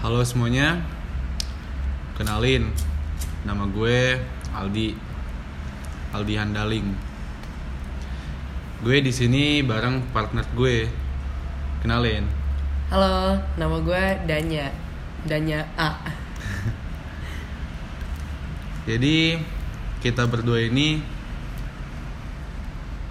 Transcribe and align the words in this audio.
Halo 0.00 0.24
semuanya, 0.24 0.80
kenalin, 2.16 2.72
nama 3.44 3.68
gue 3.68 4.16
Aldi, 4.48 4.96
Aldi 6.16 6.34
Handaling. 6.40 6.88
Gue 8.80 9.04
di 9.04 9.12
sini 9.12 9.60
bareng 9.60 10.08
partner 10.08 10.48
gue, 10.56 10.88
kenalin. 11.84 12.24
Halo, 12.88 13.44
nama 13.60 13.76
gue 13.76 14.04
Danya. 14.24 14.72
Danya 15.28 15.68
A. 15.76 15.92
Jadi 18.88 19.36
kita 20.00 20.24
berdua 20.24 20.64
ini 20.64 21.04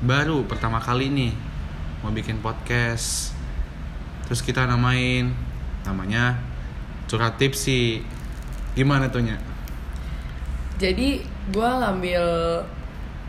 baru 0.01 0.41
pertama 0.49 0.81
kali 0.81 1.13
nih 1.13 1.37
mau 2.01 2.09
bikin 2.09 2.41
podcast. 2.41 3.37
Terus 4.25 4.41
kita 4.41 4.65
namain 4.65 5.37
namanya 5.85 6.48
curhat 7.09 7.41
tipsi. 7.41 8.05
Gimana 8.77 9.09
tuh 9.09 9.25
Nya? 9.25 9.35
Jadi 10.77 11.19
gue 11.49 11.69
ngambil 11.69 12.23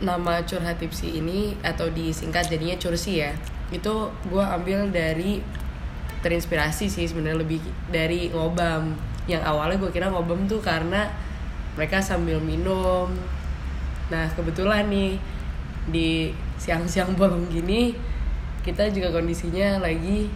nama 0.05 0.39
curhat 0.45 0.77
tipsi 0.77 1.17
ini 1.17 1.57
atau 1.65 1.89
disingkat 1.89 2.47
jadinya 2.47 2.77
cursi 2.77 3.25
ya. 3.25 3.33
Itu 3.73 4.13
gue 4.29 4.43
ambil 4.45 4.93
dari 4.93 5.41
terinspirasi 6.21 6.85
sih 6.87 7.09
sebenarnya 7.09 7.41
lebih 7.41 7.59
dari 7.89 8.29
ngobam. 8.29 8.93
Yang 9.25 9.43
awalnya 9.49 9.77
gue 9.81 9.91
kira 9.91 10.07
ngobam 10.13 10.45
tuh 10.45 10.61
karena 10.61 11.09
mereka 11.73 11.97
sambil 11.99 12.37
minum. 12.37 13.09
Nah 14.13 14.29
kebetulan 14.37 14.87
nih 14.87 15.17
di 15.89 16.29
siang-siang 16.61 17.17
bolong 17.17 17.49
gini 17.49 17.97
kita 18.61 18.85
juga 18.93 19.09
kondisinya 19.09 19.81
lagi 19.81 20.29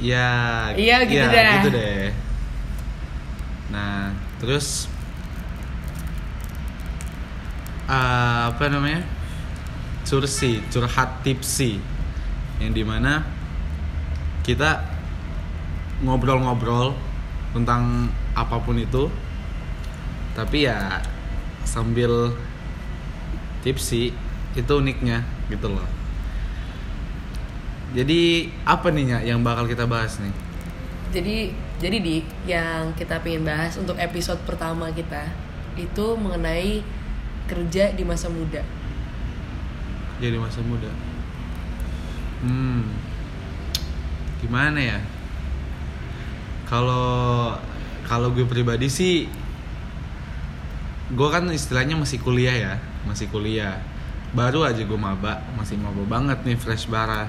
Ya, 0.00 0.72
Iya, 0.72 0.96
gitu 1.04 1.20
ya, 1.20 1.28
dah. 1.28 1.52
gitu 1.60 1.68
deh. 1.76 2.08
Nah, 3.68 4.16
terus 4.40 4.88
eh, 7.86 8.40
apa 8.48 8.64
namanya? 8.72 9.04
Cursi, 10.08 10.64
curhat 10.72 11.20
tipsi. 11.22 11.78
Yang 12.58 12.72
di 12.72 12.84
mana 12.84 13.22
kita 14.42 14.80
ngobrol-ngobrol 16.00 16.96
tentang 17.52 18.08
apa 18.32 18.56
pun 18.58 18.80
itu. 18.80 19.12
Tapi 20.32 20.64
ya 20.64 21.04
sambil 21.68 22.32
tipsi 23.60 24.10
itu 24.56 24.72
uniknya 24.72 25.22
gitu 25.52 25.68
loh. 25.68 25.99
Jadi 27.90 28.46
apa 28.62 28.86
nih 28.94 29.04
Nya, 29.10 29.18
yang 29.26 29.42
bakal 29.42 29.66
kita 29.66 29.82
bahas 29.86 30.22
nih? 30.22 30.34
Jadi 31.10 31.36
jadi 31.82 31.96
di 31.98 32.22
yang 32.46 32.94
kita 32.94 33.18
pengen 33.18 33.42
bahas 33.42 33.74
untuk 33.74 33.98
episode 33.98 34.38
pertama 34.46 34.94
kita 34.94 35.26
itu 35.74 36.06
mengenai 36.14 36.86
kerja 37.50 37.90
di 37.90 38.06
masa 38.06 38.30
muda. 38.30 38.62
Jadi 40.22 40.36
masa 40.38 40.62
muda. 40.62 40.90
Hmm. 42.46 42.86
Gimana 44.38 44.78
ya? 44.78 44.98
Kalau 46.70 47.58
kalau 48.06 48.30
gue 48.30 48.46
pribadi 48.46 48.86
sih 48.86 49.26
gue 51.10 51.28
kan 51.32 51.42
istilahnya 51.50 51.98
masih 51.98 52.22
kuliah 52.22 52.54
ya, 52.54 52.74
masih 53.02 53.26
kuliah. 53.34 53.82
Baru 54.30 54.62
aja 54.62 54.78
gue 54.78 54.94
maba, 54.94 55.42
masih 55.58 55.74
maba 55.74 56.06
banget 56.06 56.38
nih 56.46 56.54
fresh 56.54 56.86
bara. 56.86 57.26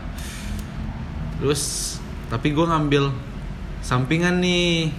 Terus 1.41 1.97
tapi 2.29 2.53
gue 2.53 2.63
ngambil 2.63 3.09
sampingan 3.81 4.37
nih 4.39 4.93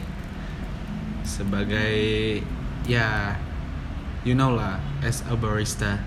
sebagai 1.22 1.94
ya 2.84 3.38
you 4.26 4.34
know 4.34 4.50
lah 4.50 4.82
as 5.06 5.22
a 5.30 5.38
barista. 5.38 6.02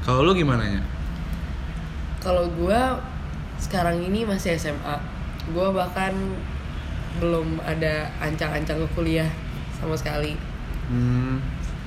Kalau 0.00 0.24
lu 0.24 0.32
gimana 0.32 0.64
ya? 0.64 0.82
Kalau 2.24 2.48
gue 2.56 2.80
sekarang 3.60 4.00
ini 4.00 4.24
masih 4.24 4.56
SMA, 4.56 4.96
gue 5.52 5.68
bahkan 5.76 6.16
belum 7.20 7.60
ada 7.64 8.08
ancang-ancang 8.20 8.80
ke 8.80 8.88
kuliah 8.96 9.28
sama 9.76 9.92
sekali. 9.92 10.36
Hmm, 10.88 11.42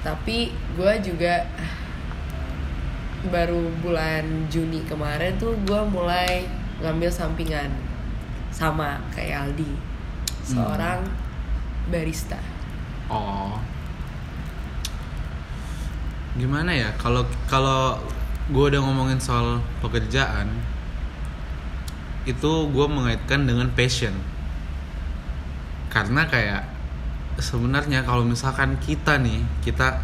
Tapi 0.06 0.52
gue 0.78 0.94
juga 1.04 1.48
baru 3.30 3.68
bulan 3.84 4.48
Juni 4.48 4.84
kemarin 4.88 5.36
tuh 5.36 5.56
gue 5.68 5.82
mulai 5.92 6.48
ngambil 6.80 7.12
sampingan 7.12 7.70
sama 8.50 9.00
kayak 9.12 9.52
Aldi, 9.52 9.72
seorang 10.44 11.04
barista. 11.92 12.40
oh. 13.12 13.60
Gimana 16.38 16.72
ya? 16.72 16.90
Kalau 16.96 17.28
kalau 17.52 18.00
gue 18.48 18.66
udah 18.72 18.80
ngomongin 18.80 19.20
soal 19.20 19.60
pekerjaan, 19.84 20.48
itu 22.24 22.52
gue 22.70 22.88
mengaitkan 22.88 23.44
dengan 23.44 23.68
passion. 23.76 24.14
Karena 25.90 26.30
kayak 26.30 26.64
sebenarnya 27.42 28.06
kalau 28.06 28.24
misalkan 28.24 28.78
kita 28.80 29.20
nih 29.20 29.42
kita 29.66 30.00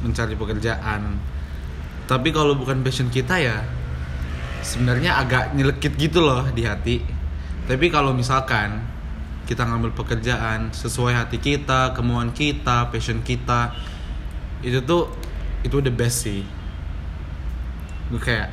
mencari 0.00 0.38
pekerjaan, 0.38 1.20
tapi 2.06 2.32
kalau 2.32 2.54
bukan 2.56 2.80
passion 2.80 3.10
kita 3.10 3.40
ya 3.40 3.64
sebenarnya 4.64 5.20
agak 5.20 5.52
nyelekit 5.52 5.94
gitu 6.00 6.24
loh 6.24 6.48
di 6.50 6.64
hati. 6.64 7.04
Tapi 7.68 7.92
kalau 7.92 8.16
misalkan 8.16 8.80
kita 9.44 9.68
ngambil 9.68 9.92
pekerjaan 9.92 10.72
sesuai 10.72 11.12
hati 11.12 11.36
kita, 11.36 11.92
kemauan 11.92 12.32
kita, 12.32 12.88
passion 12.88 13.20
kita, 13.20 13.76
itu 14.64 14.80
tuh 14.82 15.12
itu 15.60 15.78
the 15.84 15.92
best 15.92 16.24
sih. 16.24 16.40
Gue 18.08 18.20
kayak 18.20 18.48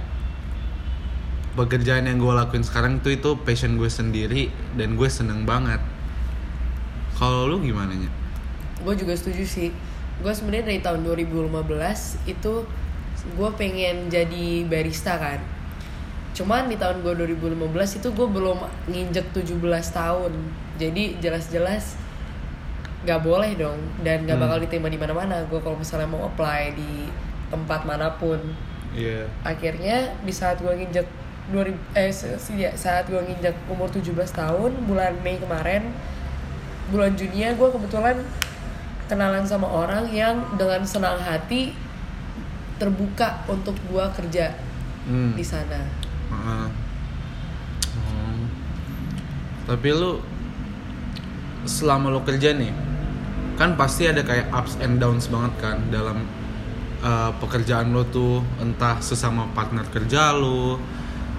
pekerjaan 1.55 2.07
yang 2.07 2.19
gue 2.19 2.31
lakuin 2.31 2.63
sekarang 2.63 2.99
tuh 2.99 3.15
itu 3.15 3.39
passion 3.41 3.79
gue 3.79 3.87
sendiri 3.87 4.51
dan 4.75 4.99
gue 4.99 5.07
seneng 5.07 5.47
banget. 5.47 5.79
Kalau 7.15 7.47
lu 7.47 7.63
gimana 7.63 7.95
nya? 7.95 8.21
gue 8.81 8.93
juga 8.97 9.13
setuju 9.13 9.45
sih 9.45 9.69
gue 10.21 10.33
sebenarnya 10.33 10.65
dari 10.69 10.81
tahun 10.81 11.01
2015 11.05 12.29
itu 12.29 12.53
gue 13.37 13.49
pengen 13.57 14.09
jadi 14.09 14.65
barista 14.65 15.17
kan 15.17 15.39
cuman 16.31 16.67
di 16.67 16.75
tahun 16.75 17.03
gue 17.03 17.11
2015 17.11 17.99
itu 17.99 18.07
gue 18.07 18.27
belum 18.27 18.57
nginjek 18.87 19.35
17 19.35 19.59
tahun 19.91 20.31
jadi 20.75 21.03
jelas-jelas 21.19 21.99
gak 23.01 23.19
boleh 23.19 23.57
dong 23.57 23.75
dan 23.99 24.23
gak 24.23 24.37
Hmm. 24.37 24.45
bakal 24.45 24.57
diterima 24.59 24.87
di 24.87 24.95
mana-mana 24.95 25.43
gue 25.43 25.59
kalau 25.59 25.75
misalnya 25.75 26.07
mau 26.07 26.25
apply 26.25 26.71
di 26.73 27.09
tempat 27.49 27.83
mana 27.83 28.15
pun 28.15 28.39
Iya. 28.91 29.27
akhirnya 29.43 30.11
di 30.21 30.31
saat 30.31 30.59
gue 30.59 30.71
nginjek 30.71 31.07
2000 31.49 31.75
eh 31.95 32.11
ya, 32.55 32.71
saat 32.71 33.07
gue 33.07 33.17
nginjek 33.17 33.55
umur 33.67 33.87
17 33.87 34.07
tahun 34.31 34.71
bulan 34.85 35.15
Mei 35.19 35.35
kemarin 35.35 35.91
bulan 36.87 37.15
Juni 37.15 37.43
gue 37.43 37.69
kebetulan 37.71 38.19
kenalan 39.07 39.43
sama 39.43 39.67
orang 39.67 40.07
yang 40.07 40.39
dengan 40.55 40.79
senang 40.83 41.19
hati 41.19 41.75
terbuka 42.77 43.43
untuk 43.45 43.75
gue 43.85 44.05
kerja 44.15 44.55
Hmm. 45.01 45.33
di 45.33 45.41
sana 45.41 45.81
Oh. 46.31 46.67
Tapi 49.67 49.87
lu 49.93 50.23
selama 51.67 52.09
lu 52.09 52.23
kerja 52.25 52.55
nih, 52.57 52.73
kan 53.59 53.77
pasti 53.77 54.09
ada 54.09 54.25
kayak 54.25 54.49
ups 54.49 54.79
and 54.81 54.97
downs 54.97 55.29
banget 55.29 55.53
kan 55.61 55.77
dalam 55.93 56.25
uh, 57.05 57.29
pekerjaan 57.37 57.93
lo 57.93 58.07
tuh 58.09 58.41
entah 58.57 58.97
sesama 59.03 59.45
partner 59.53 59.85
kerja 59.91 60.33
lo, 60.33 60.81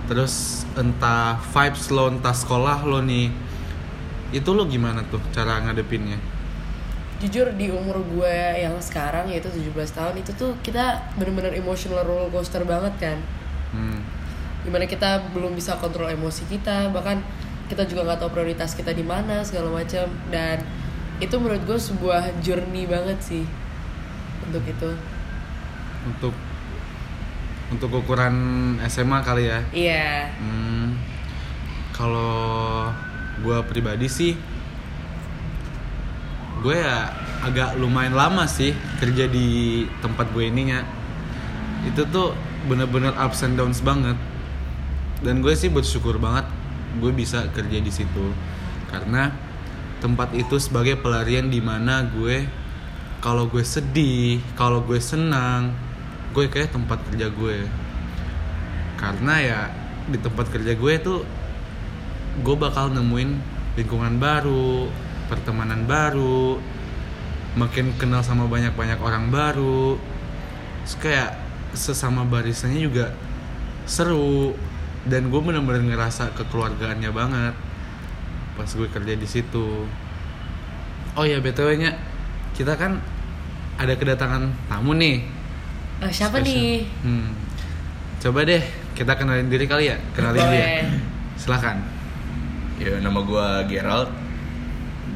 terus 0.07 0.65
entah 0.79 1.41
vibes 1.51 1.91
lo, 1.91 2.13
entah 2.13 2.37
sekolah 2.37 2.87
lo 2.87 3.03
nih. 3.03 3.33
Itu 4.33 4.55
lo 4.55 4.65
gimana 4.65 5.05
tuh 5.11 5.21
cara 5.35 5.61
ngadepinnya? 5.61 6.33
jujur 7.23 7.55
di 7.55 7.71
umur 7.71 8.03
gue 8.03 8.39
yang 8.59 8.75
sekarang 8.83 9.31
yaitu 9.31 9.47
17 9.47 9.71
tahun 9.95 10.15
itu 10.19 10.35
tuh 10.35 10.59
kita 10.59 11.15
bener-bener 11.15 11.55
emotional 11.55 12.03
roller 12.03 12.27
coaster 12.35 12.67
banget 12.67 12.91
kan 12.99 13.19
Hmm. 13.73 14.05
Di 14.63 14.71
mana 14.71 14.87
kita 14.87 15.35
belum 15.35 15.59
bisa 15.59 15.77
kontrol 15.83 16.07
emosi 16.07 16.47
kita 16.47 16.91
bahkan 16.95 17.19
kita 17.67 17.89
juga 17.89 18.07
nggak 18.07 18.19
tahu 18.23 18.31
prioritas 18.37 18.77
kita 18.77 18.93
di 18.93 19.03
mana 19.03 19.43
segala 19.43 19.73
macam 19.73 20.07
dan 20.31 20.63
itu 21.19 21.35
menurut 21.39 21.63
gue 21.67 21.79
sebuah 21.79 22.43
journey 22.43 22.87
banget 22.87 23.19
sih 23.23 23.45
untuk 24.47 24.63
itu 24.67 24.91
Untuk 26.03 26.35
untuk 27.73 27.89
ukuran 28.05 28.35
SMA 28.85 29.25
kali 29.25 29.49
ya. 29.49 29.61
iya 29.73 30.29
Hmm, 30.37 30.99
kalau 31.97 32.93
gue 33.41 33.59
pribadi 33.65 34.13
sih, 34.13 34.37
gue 36.61 36.77
ya 36.77 37.09
agak 37.41 37.81
lumayan 37.81 38.13
lama 38.13 38.45
sih 38.45 38.77
kerja 39.01 39.25
di 39.27 39.83
tempat 40.05 40.29
gue 40.37 40.53
ininya. 40.53 40.85
Itu 41.89 42.05
tuh 42.13 42.37
bener-bener 42.69 43.17
ups 43.17 43.41
and 43.43 43.57
downs 43.57 43.81
banget. 43.81 44.15
Dan 45.23 45.39
gue 45.41 45.55
sih 45.55 45.71
bersyukur 45.71 46.19
banget 46.19 46.51
gue 46.99 47.13
bisa 47.15 47.47
kerja 47.55 47.79
di 47.79 47.93
situ. 47.95 48.35
Karena 48.91 49.31
tempat 50.03 50.35
itu 50.35 50.59
sebagai 50.59 50.99
pelarian 50.99 51.47
di 51.47 51.63
mana 51.63 52.03
gue 52.03 52.45
kalau 53.23 53.47
gue 53.47 53.63
sedih 53.63 54.43
kalau 54.59 54.83
gue 54.83 54.99
senang 54.99 55.71
gue 56.35 56.51
kayak 56.51 56.75
tempat 56.75 56.99
kerja 57.07 57.31
gue. 57.31 57.65
Karena 58.99 59.35
ya 59.39 59.61
di 60.11 60.19
tempat 60.19 60.51
kerja 60.51 60.75
gue 60.75 60.95
tuh 60.99 61.23
gue 62.43 62.57
bakal 62.59 62.91
nemuin 62.91 63.31
lingkungan 63.79 64.19
baru 64.19 64.91
pertemanan 65.31 65.87
baru 65.87 66.59
makin 67.55 67.93
kenal 68.01 68.25
sama 68.25 68.51
banyak-banyak 68.51 68.99
orang 68.99 69.31
baru. 69.31 69.97
Terus 70.83 70.97
kayak 70.99 71.31
sesama 71.73 72.27
barisannya 72.27 72.81
juga 72.83 73.15
seru 73.87 74.57
dan 75.07 75.29
gue 75.31 75.41
bener-bener 75.43 75.83
ngerasa 75.83 76.31
kekeluargaannya 76.39 77.11
banget 77.11 77.55
pas 78.53 78.69
gue 78.69 78.89
kerja 78.89 79.15
di 79.17 79.27
situ. 79.27 79.89
Oh 81.17 81.25
ya 81.25 81.41
btw 81.43 81.77
nya 81.77 81.93
kita 82.53 82.77
kan 82.77 83.01
ada 83.81 83.95
kedatangan 83.97 84.53
tamu 84.69 84.95
nih. 84.95 85.25
Eh, 86.03 86.13
siapa 86.13 86.43
Spesial. 86.43 86.55
nih? 86.55 86.77
Hmm. 87.03 87.29
coba 88.23 88.47
deh 88.47 88.63
kita 88.95 89.19
kenalin 89.19 89.51
diri 89.51 89.67
kali 89.67 89.91
ya? 89.91 89.97
Kenalin 90.15 90.47
dia. 90.53 90.87
Silakan. 91.35 91.83
Ya 92.79 93.03
nama 93.03 93.19
gua 93.27 93.67
Gerald. 93.67 94.15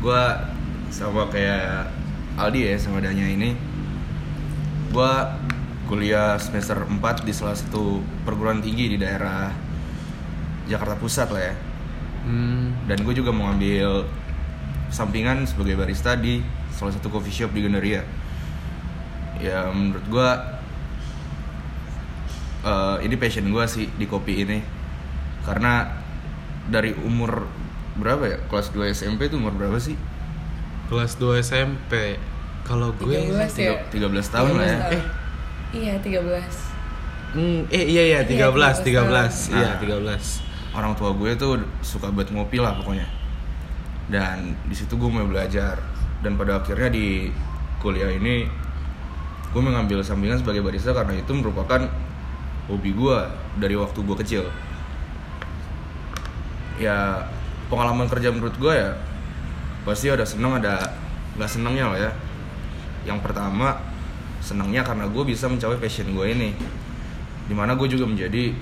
Gua 0.02 0.50
sama 0.90 1.30
kayak 1.30 1.86
Aldi 2.34 2.66
ya 2.66 2.74
sama 2.80 2.98
Danya 2.98 3.30
ini. 3.30 3.54
Gua 4.90 5.38
kuliah 5.86 6.34
semester 6.42 6.82
4 6.82 6.98
di 7.22 7.30
salah 7.30 7.54
satu 7.54 8.02
perguruan 8.26 8.58
tinggi 8.58 8.96
di 8.96 8.98
daerah 8.98 9.54
Jakarta 10.66 10.94
Pusat 10.94 11.28
lah 11.30 11.42
ya 11.42 11.54
hmm. 12.26 12.86
Dan 12.86 12.98
gue 13.02 13.14
juga 13.14 13.30
mau 13.30 13.48
ambil 13.48 14.06
sampingan 14.86 15.42
sebagai 15.42 15.74
barista 15.74 16.14
di 16.14 16.42
salah 16.70 16.92
satu 16.92 17.08
coffee 17.08 17.32
shop 17.32 17.50
di 17.50 17.62
Gandaria 17.62 18.02
Ya 19.36 19.68
menurut 19.68 20.06
gua 20.06 20.30
eh, 22.62 22.96
ini 23.02 23.14
passion 23.14 23.46
gua 23.48 23.66
sih 23.66 23.90
di 23.90 24.04
kopi 24.04 24.42
ini 24.42 24.58
Karena 25.42 25.86
dari 26.66 26.94
umur 26.96 27.46
berapa 27.94 28.24
ya? 28.26 28.38
Kelas 28.46 28.70
2 28.70 28.90
SMP 28.92 29.26
itu 29.26 29.36
umur 29.36 29.52
berapa 29.52 29.76
sih? 29.76 29.96
kelas 30.86 31.18
2 31.18 31.42
SMP 31.42 32.14
kalau 32.62 32.94
gue 32.94 33.10
13 33.10 33.58
ya 33.58 33.74
13 33.90 34.06
tahun 34.30 34.54
lah 34.54 34.62
ya 34.62 34.78
13 34.78 34.86
tahun. 34.86 35.02
iya 35.74 35.94
13 35.98 37.34
Hmm, 37.34 37.66
eh 37.68 37.84
iya 37.84 38.02
iya 38.06 38.20
13 38.22 38.38
Iya, 38.38 38.46
13, 38.46 38.86
13. 38.86 39.50
iya 39.50 39.66
Nah. 39.66 39.82
13 39.82 40.45
Orang 40.76 40.92
tua 40.92 41.16
gue 41.16 41.32
tuh 41.40 41.64
suka 41.80 42.12
buat 42.12 42.28
ngopi 42.28 42.60
lah 42.60 42.76
pokoknya. 42.76 43.08
Dan 44.12 44.52
di 44.68 44.76
situ 44.76 45.00
gue 45.00 45.08
mulai 45.08 45.24
belajar. 45.24 45.80
Dan 46.20 46.36
pada 46.36 46.60
akhirnya 46.60 46.92
di 46.92 47.32
kuliah 47.80 48.08
ini 48.12 48.48
Gue 49.56 49.64
mengambil 49.64 50.04
sampingan 50.04 50.36
sebagai 50.36 50.60
barista 50.60 50.92
karena 50.92 51.16
itu 51.16 51.32
merupakan 51.32 51.80
hobi 52.68 52.92
gue 52.92 53.18
dari 53.56 53.72
waktu 53.72 54.04
gue 54.04 54.16
kecil. 54.20 54.44
Ya 56.76 57.24
pengalaman 57.72 58.04
kerja 58.04 58.28
menurut 58.28 58.52
gue 58.60 58.68
ya 58.76 58.92
Pasti 59.88 60.12
ada 60.12 60.28
seneng 60.28 60.60
ada 60.60 60.92
nggak 61.40 61.48
senengnya 61.48 61.88
lah 61.88 61.98
ya. 62.04 62.12
Yang 63.08 63.24
pertama 63.24 63.80
senangnya 64.44 64.84
karena 64.84 65.08
gue 65.08 65.24
bisa 65.24 65.48
mencapai 65.48 65.80
passion 65.80 66.12
gue 66.12 66.26
ini. 66.26 66.52
Di 67.48 67.54
mana 67.56 67.78
gue 67.80 67.88
juga 67.88 68.04
menjadi 68.04 68.52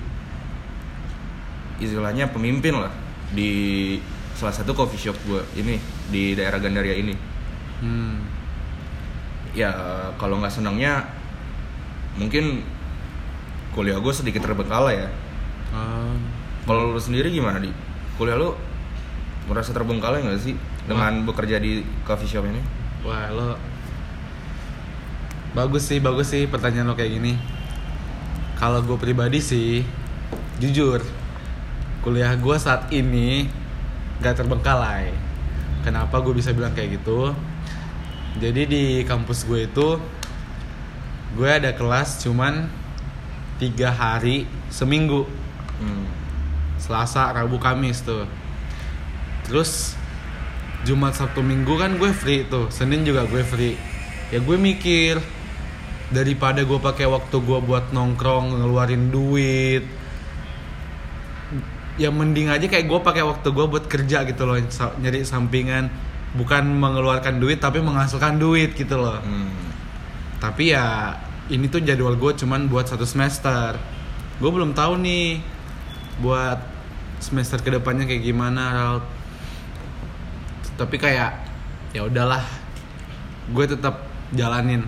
istilahnya 1.79 2.31
pemimpin 2.31 2.79
lah 2.79 2.91
di 3.35 3.95
salah 4.35 4.51
satu 4.51 4.75
coffee 4.75 4.99
shop 4.99 5.17
gue 5.27 5.41
ini 5.59 5.79
di 6.11 6.35
daerah 6.35 6.59
Gandaria 6.59 6.95
ini. 6.95 7.15
Hmm. 7.75 8.23
ya 9.55 9.71
kalau 10.19 10.39
nggak 10.39 10.51
senangnya 10.51 11.03
mungkin 12.19 12.63
kuliah 13.71 13.99
gue 13.99 14.13
sedikit 14.15 14.43
terbengkalai 14.43 14.99
ya. 14.99 15.09
Ah, 15.71 16.15
kalau 16.67 16.95
lu 16.95 16.99
sendiri 16.99 17.31
gimana 17.31 17.59
di? 17.59 17.71
Kuliah 18.19 18.35
lu 18.35 18.55
merasa 19.47 19.71
terbengkalai 19.71 20.23
nggak 20.23 20.39
sih 20.39 20.55
dengan 20.87 21.23
bekerja 21.23 21.59
di 21.59 21.83
coffee 22.03 22.27
shop 22.27 22.47
ini? 22.47 22.59
Wah 23.07 23.31
lo 23.31 23.55
bagus 25.55 25.87
sih 25.87 26.03
bagus 26.03 26.35
sih 26.35 26.47
pertanyaan 26.51 26.91
lo 26.91 26.95
kayak 26.99 27.11
gini. 27.15 27.39
Kalau 28.59 28.83
gue 28.83 28.95
pribadi 28.99 29.39
sih 29.39 29.83
jujur 30.59 31.03
kuliah 32.05 32.37
gue 32.37 32.55
saat 32.61 32.93
ini 32.93 33.49
gak 34.21 34.45
terbengkalai 34.45 35.09
kenapa 35.81 36.21
gue 36.21 36.37
bisa 36.37 36.53
bilang 36.53 36.77
kayak 36.77 37.01
gitu 37.01 37.33
jadi 38.37 38.61
di 38.69 38.83
kampus 39.09 39.49
gue 39.49 39.65
itu 39.65 39.97
gue 41.33 41.49
ada 41.49 41.73
kelas 41.73 42.21
cuman 42.21 42.69
tiga 43.57 43.89
hari 43.89 44.45
seminggu 44.69 45.25
hmm. 45.81 46.25
Selasa, 46.85 47.33
Rabu, 47.33 47.57
Kamis 47.57 48.05
tuh. 48.05 48.29
Terus 49.47 49.97
Jumat, 50.85 51.17
Sabtu, 51.17 51.41
Minggu 51.41 51.73
kan 51.81 51.97
gue 51.97 52.13
free 52.13 52.45
tuh. 52.45 52.69
Senin 52.69 53.01
juga 53.01 53.25
gue 53.25 53.41
free. 53.41 53.73
Ya 54.29 54.37
gue 54.37 54.57
mikir 54.59 55.17
daripada 56.13 56.61
gue 56.61 56.77
pakai 56.77 57.09
waktu 57.09 57.33
gue 57.41 57.59
buat 57.65 57.89
nongkrong 57.89 58.61
ngeluarin 58.61 59.09
duit 59.09 60.04
ya 61.95 62.11
mending 62.11 62.51
aja 62.51 62.67
kayak 62.67 62.91
gue 62.91 62.99
pakai 62.99 63.23
waktu 63.23 63.47
gue 63.55 63.65
buat 63.65 63.85
kerja 63.87 64.27
gitu 64.27 64.43
loh 64.43 64.59
nyari 64.99 65.23
sampingan. 65.23 65.87
Bukan 66.35 66.67
mengeluarkan 66.67 67.39
duit 67.39 67.63
tapi 67.63 67.79
menghasilkan 67.79 68.35
duit 68.35 68.75
gitu 68.75 68.99
loh. 68.99 69.19
Hmm. 69.23 69.63
tapi 70.35 70.75
ya 70.75 71.15
ini 71.47 71.65
tuh 71.71 71.81
jadwal 71.81 72.19
gue 72.19 72.31
cuman 72.35 72.67
buat 72.67 72.85
satu 72.85 73.07
semester. 73.07 73.79
Gue 74.43 74.51
belum 74.51 74.75
tahu 74.75 74.99
nih 74.99 75.39
buat 76.19 76.59
semester 77.23 77.63
ke 77.63 77.71
depannya 77.71 78.03
kayak 78.03 78.23
gimana 78.23 78.61
Raut 78.75 79.05
tapi 80.75 80.99
kayak 80.99 81.39
ya 81.95 82.03
udahlah 82.03 82.43
gue 83.55 83.65
tetap 83.65 84.03
jalanin. 84.35 84.83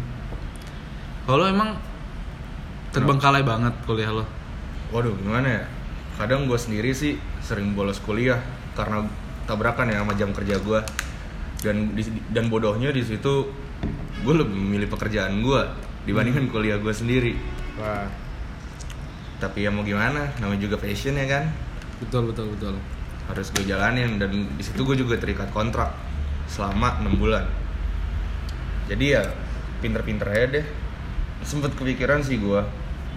Kalau 1.23 1.47
emang 1.47 1.79
terbengkalai 2.91 3.43
banget 3.47 3.71
kuliah 3.87 4.11
lo. 4.11 4.27
Waduh 4.91 5.15
gimana 5.15 5.47
ya 5.47 5.76
Kadang 6.17 6.49
gue 6.49 6.57
sendiri 6.57 6.91
sih 6.91 7.15
sering 7.39 7.77
bolos 7.77 8.01
kuliah 8.01 8.41
Karena 8.73 9.05
tabrakan 9.45 9.93
ya 9.93 10.01
sama 10.01 10.17
jam 10.17 10.33
kerja 10.33 10.57
gue 10.57 10.79
Dan 11.61 11.93
di- 11.93 12.25
dan 12.33 12.49
bodohnya 12.49 12.89
di 12.89 13.05
situ 13.05 13.53
Gue 14.25 14.33
lebih 14.33 14.57
memilih 14.57 14.89
pekerjaan 14.89 15.39
gue 15.39 15.61
Dibandingkan 16.07 16.47
kuliah 16.47 16.79
gue 16.79 16.89
sendiri. 16.89 17.35
Wah. 17.77 18.07
Tapi 19.37 19.67
ya 19.67 19.69
mau 19.69 19.83
gimana? 19.83 20.31
Namanya 20.39 20.63
juga 20.63 20.79
passion 20.79 21.13
ya 21.13 21.27
kan? 21.27 21.51
Betul 21.99 22.31
betul 22.31 22.47
betul. 22.55 22.73
Harus 23.27 23.51
gue 23.51 23.67
jalanin 23.67 24.17
Dan 24.17 24.47
di 24.55 24.63
situ 24.63 24.81
gue 24.81 24.97
juga 24.97 25.19
terikat 25.19 25.51
kontrak 25.51 25.93
Selama 26.47 26.97
6 27.03 27.21
bulan. 27.21 27.45
Jadi 28.87 29.05
ya 29.13 29.21
pinter-pinter 29.77 30.25
aja 30.25 30.47
deh. 30.57 30.65
Sempet 31.45 31.75
kepikiran 31.75 32.25
sih 32.25 32.41
gue 32.41 32.61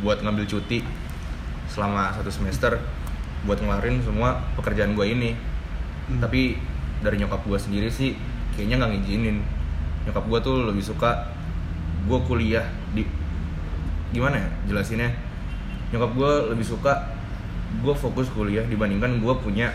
Buat 0.03 0.21
ngambil 0.21 0.45
cuti 0.45 0.83
Selama 1.71 2.11
satu 2.13 2.29
semester 2.29 2.75
Buat 3.49 3.65
ngelarin 3.65 4.03
semua 4.05 4.41
pekerjaan 4.59 4.93
gue 4.93 5.07
ini. 5.09 5.31
Hmm. 5.33 6.21
Tapi 6.21 6.59
dari 7.01 7.17
nyokap 7.17 7.47
gue 7.49 7.57
sendiri 7.57 7.89
sih 7.89 8.13
Kayaknya 8.53 8.77
nggak 8.85 8.91
ngizinin. 8.99 9.37
Nyokap 10.05 10.25
gue 10.29 10.39
tuh 10.45 10.57
lebih 10.69 10.85
suka 10.85 11.33
Gue 12.05 12.19
kuliah 12.29 12.67
di 12.93 13.07
Gimana 14.11 14.37
ya 14.43 14.49
jelasinnya? 14.69 15.15
Nyokap 15.95 16.11
gue 16.13 16.33
lebih 16.53 16.67
suka 16.67 17.15
Gue 17.81 17.95
fokus 17.95 18.29
kuliah 18.35 18.67
dibandingkan 18.67 19.23
gue 19.23 19.35
punya 19.41 19.73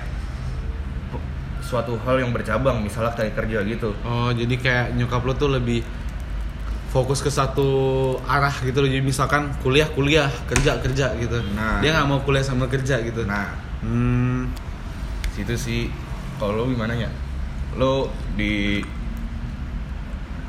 Suatu 1.65 1.97
hal 2.05 2.21
yang 2.21 2.29
bercabang 2.29 2.85
Misalnya 2.85 3.17
kayak 3.17 3.33
kerja 3.33 3.65
gitu. 3.65 3.89
Oh 4.05 4.29
jadi 4.29 4.53
kayak 4.53 4.85
nyokap 4.99 5.25
lo 5.25 5.33
tuh 5.33 5.49
lebih 5.49 5.81
fokus 6.95 7.19
ke 7.19 7.27
satu 7.27 7.67
arah 8.23 8.55
gitu 8.63 8.79
loh. 8.79 8.87
Jadi 8.87 9.03
misalkan 9.03 9.51
kuliah 9.59 9.91
kuliah 9.91 10.31
kerja 10.47 10.79
kerja 10.79 11.11
gitu. 11.19 11.43
Nah. 11.51 11.83
dia 11.83 11.91
nggak 11.91 12.07
mau 12.07 12.23
kuliah 12.23 12.47
sama 12.47 12.71
kerja 12.71 13.03
gitu. 13.03 13.27
Nah. 13.27 13.51
Hmm, 13.83 14.47
situ 15.35 15.59
sih. 15.59 15.91
Kalau 16.39 16.63
lo 16.63 16.71
gimana 16.71 16.95
ya 16.95 17.11
lo 17.75 18.07
di 18.39 18.79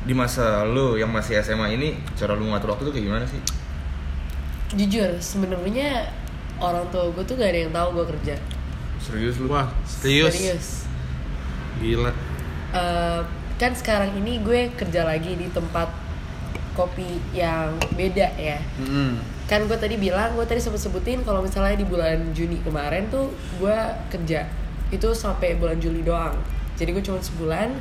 di 0.07 0.13
masa 0.15 0.63
lo 0.63 0.95
yang 0.95 1.11
masih 1.11 1.43
SMA 1.43 1.75
ini 1.75 1.99
cara 2.15 2.31
lo 2.31 2.47
ngatur 2.47 2.71
waktu 2.71 2.87
tuh 2.87 2.93
kayak 2.95 3.05
gimana 3.11 3.25
sih? 3.27 3.41
Jujur 4.79 5.19
sebenarnya 5.19 6.07
orang 6.63 6.87
tua 6.91 7.11
gue 7.11 7.23
tuh 7.27 7.35
gak 7.35 7.51
ada 7.51 7.59
yang 7.67 7.73
tahu 7.75 7.87
gue 7.99 8.05
kerja. 8.15 8.35
Serius 9.03 9.35
lo 9.43 9.51
wah 9.51 9.67
serius, 9.83 10.31
serius. 10.31 10.67
Gila. 11.83 12.11
Eh, 12.71 13.21
kan 13.59 13.71
sekarang 13.75 14.15
ini 14.15 14.39
gue 14.39 14.71
kerja 14.79 15.03
lagi 15.03 15.35
di 15.35 15.51
tempat 15.51 16.06
kopi 16.77 17.17
yang 17.33 17.73
beda 17.97 18.29
ya. 18.37 18.61
Mm-mm. 18.77 19.17
kan 19.47 19.63
gue 19.63 19.79
tadi 19.79 19.95
bilang 19.95 20.35
gue 20.35 20.43
tadi 20.43 20.59
sempat 20.59 20.83
sebutin 20.83 21.23
kalau 21.23 21.39
misalnya 21.39 21.79
di 21.79 21.87
bulan 21.87 22.35
Juni 22.37 22.61
kemarin 22.61 23.09
tuh 23.09 23.33
gue 23.57 23.77
kerja. 24.13 24.45
Itu 24.93 25.17
sampai 25.17 25.57
bulan 25.57 25.81
Juli 25.81 26.05
doang. 26.05 26.37
Jadi 26.77 26.93
gue 26.93 27.01
cuma 27.01 27.17
sebulan. 27.17 27.73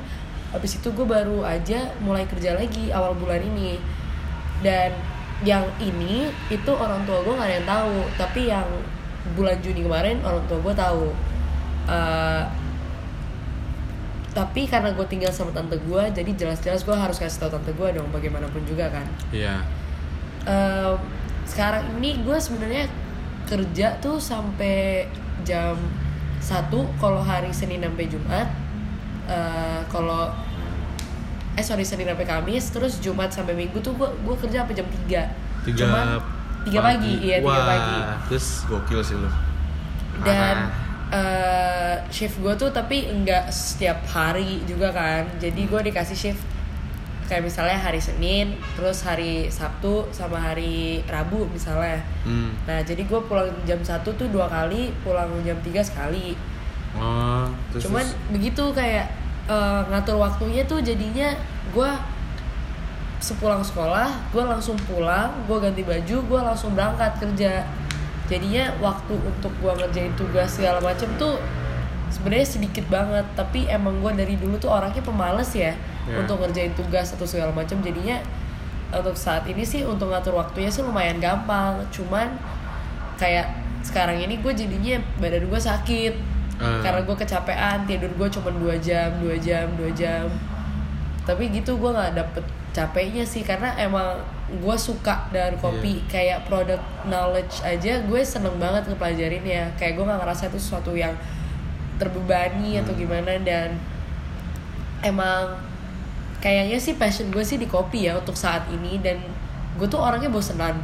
Habis 0.54 0.80
itu 0.80 0.88
gue 0.94 1.04
baru 1.04 1.44
aja 1.44 1.92
mulai 2.00 2.24
kerja 2.24 2.56
lagi 2.56 2.88
awal 2.94 3.12
bulan 3.18 3.44
ini. 3.44 3.76
Dan 4.64 4.94
yang 5.44 5.68
ini 5.82 6.32
itu 6.48 6.72
orang 6.72 7.04
tua 7.04 7.20
gue 7.20 7.34
nggak 7.34 7.50
ada 7.50 7.56
yang 7.60 7.68
tahu. 7.68 7.96
Tapi 8.16 8.40
yang 8.48 8.68
bulan 9.34 9.58
Juni 9.58 9.84
kemarin 9.84 10.22
orang 10.22 10.46
tua 10.46 10.58
gue 10.62 10.74
tahu. 10.74 11.06
Eh, 11.90 12.42
tapi 14.37 14.69
karena 14.69 14.93
gue 14.93 15.07
tinggal 15.09 15.33
sama 15.33 15.49
tante 15.49 15.81
gue 15.81 16.02
jadi 16.12 16.28
jelas-jelas 16.37 16.85
gue 16.85 16.93
harus 16.93 17.16
kasih 17.16 17.40
tau 17.40 17.50
tante 17.50 17.73
gue 17.73 17.88
dong 17.90 18.05
bagaimanapun 18.12 18.61
juga 18.69 18.93
kan 18.93 19.09
Iya. 19.33 19.64
Eh, 20.45 20.93
sekarang 21.49 21.97
ini 21.97 22.21
gue 22.21 22.37
sebenarnya 22.37 22.85
kerja 23.49 23.97
tuh 23.97 24.21
sampai 24.21 25.09
jam 25.40 25.73
1 26.38 26.69
kalau 27.00 27.25
hari 27.25 27.49
Senin 27.50 27.81
sampai 27.81 28.07
Jumat 28.07 28.49
Eh, 29.26 29.81
kalau 29.88 30.31
eh 31.52 31.64
sorry 31.64 31.83
Senin 31.83 32.07
sampai 32.07 32.23
Kamis 32.23 32.71
terus 32.71 33.00
Jumat 33.00 33.33
sampai 33.33 33.57
Minggu 33.57 33.81
tuh 33.81 33.97
gue 33.97 34.07
gue 34.07 34.37
kerja 34.37 34.62
sampai 34.62 34.76
jam 34.76 34.87
3 34.87 35.66
Tiga 35.66 35.83
Cuman, 35.83 36.07
tiga 36.62 36.78
pagi, 36.85 37.12
iya 37.25 37.43
tiga 37.43 37.62
pagi 37.64 37.97
Terus 38.28 38.47
Gokil 38.66 39.00
sih 39.00 39.16
lu. 39.16 39.26
dan 40.23 40.71
Parah. 40.71 40.86
Eh, 41.12 41.96
shift 42.10 42.42
gue 42.42 42.54
tuh 42.58 42.70
tapi 42.70 43.06
enggak 43.10 43.50
setiap 43.52 44.02
hari 44.08 44.62
juga 44.66 44.90
kan. 44.90 45.26
Jadi 45.38 45.66
gue 45.68 45.80
dikasih 45.92 46.16
shift. 46.16 46.42
Kayak 47.26 47.50
misalnya 47.50 47.75
hari 47.75 47.98
Senin 47.98 48.54
terus 48.78 49.02
hari 49.02 49.50
Sabtu 49.50 50.06
sama 50.14 50.38
hari 50.38 51.02
Rabu 51.10 51.50
misalnya. 51.50 51.98
Hmm. 52.22 52.54
nah 52.70 52.78
jadi 52.86 53.02
gue 53.02 53.20
pulang 53.26 53.50
jam 53.66 53.82
1 53.82 54.06
tuh 54.06 54.30
dua 54.30 54.46
kali 54.46 54.94
pulang 55.02 55.26
jam 55.42 55.58
3 55.58 55.82
sekali. 55.82 56.38
Oh, 56.94 57.50
terus, 57.75 57.90
cuman 57.90 58.06
terus. 58.06 58.30
begitu 58.30 58.64
kayak 58.70 59.10
eh, 59.50 59.80
ngatur 59.90 60.22
waktunya 60.22 60.62
tuh 60.70 60.78
jadinya 60.78 61.34
gue 61.75 61.90
sepulang 63.18 63.64
sekolah 63.64 64.30
gue 64.30 64.44
langsung 64.44 64.76
pulang 64.84 65.32
gue 65.48 65.56
ganti 65.58 65.82
baju 65.82 66.16
gue 66.20 66.40
langsung 66.40 66.76
berangkat 66.76 67.16
kerja 67.16 67.64
jadinya 68.26 68.75
waktu 68.83 69.14
untuk 69.16 69.52
gue 69.62 69.73
ngerjain 69.73 70.12
tugas 70.14 70.59
segala 70.59 70.83
macem 70.83 71.06
tuh 71.16 71.38
sebenarnya 72.11 72.47
sedikit 72.47 72.85
banget. 72.87 73.26
Tapi 73.35 73.66
emang 73.66 73.99
gue 74.02 74.12
dari 74.14 74.35
dulu 74.38 74.59
tuh 74.59 74.71
orangnya 74.71 75.02
pemalas 75.02 75.50
ya 75.54 75.75
Ya. 76.06 76.23
untuk 76.23 76.38
ngerjain 76.38 76.71
tugas 76.78 77.11
atau 77.11 77.26
segala 77.26 77.50
macem. 77.50 77.83
Jadinya 77.83 78.23
untuk 78.95 79.18
saat 79.18 79.42
ini 79.50 79.66
sih 79.66 79.83
untuk 79.83 80.14
ngatur 80.14 80.38
waktunya 80.38 80.71
sih 80.71 80.87
lumayan 80.87 81.18
gampang. 81.18 81.83
Cuman 81.90 82.30
kayak 83.18 83.50
sekarang 83.83 84.18
ini 84.18 84.38
gue 84.38 84.52
jadinya 84.54 85.02
badan 85.18 85.47
gue 85.47 85.61
sakit. 85.61 86.14
Ah. 86.56 86.80
karena 86.80 87.04
gue 87.04 87.12
kecapean 87.21 87.85
tidur 87.85 88.09
gue 88.16 88.28
cuma 88.33 88.49
dua 88.49 88.80
jam 88.80 89.12
dua 89.21 89.37
jam 89.37 89.68
dua 89.76 89.92
jam. 89.92 90.25
Tapi 91.28 91.52
gitu 91.52 91.76
gue 91.76 91.90
nggak 91.92 92.16
dapet 92.16 92.45
capeknya 92.76 93.25
sih 93.25 93.40
karena 93.40 93.73
emang 93.80 94.21
gue 94.52 94.76
suka 94.76 95.33
dari 95.33 95.56
kopi 95.56 96.04
kayak 96.12 96.45
produk 96.45 96.76
knowledge 97.09 97.64
aja 97.64 98.04
gue 98.04 98.21
seneng 98.21 98.61
banget 98.61 98.85
ngepelajarin 98.92 99.42
ya 99.49 99.64
kayak 99.80 99.97
gue 99.97 100.04
nggak 100.04 100.21
ngerasa 100.21 100.52
itu 100.52 100.61
sesuatu 100.61 100.92
yang 100.92 101.16
terbebani 101.97 102.76
atau 102.76 102.92
gimana 102.92 103.40
dan 103.40 103.80
emang 105.00 105.56
kayaknya 106.40 106.78
sih 106.78 106.95
passion 106.95 107.33
gue 107.33 107.42
sih 107.42 107.56
di 107.56 107.66
kopi 107.66 108.06
ya 108.06 108.21
untuk 108.21 108.37
saat 108.37 108.68
ini 108.68 109.00
dan 109.00 109.18
gue 109.76 109.87
tuh 109.88 110.00
orangnya 110.00 110.33
bosenan. 110.33 110.78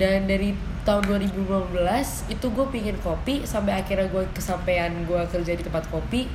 Dan 0.00 0.26
dari 0.26 0.56
tahun 0.82 1.06
2015 1.06 2.32
itu 2.32 2.46
gue 2.50 2.66
pingin 2.74 2.98
kopi 3.04 3.46
sampai 3.46 3.78
akhirnya 3.78 4.10
gue 4.10 4.24
kesampaian 4.34 4.90
gue 5.06 5.20
kerja 5.30 5.52
di 5.54 5.62
tempat 5.62 5.86
kopi 5.92 6.26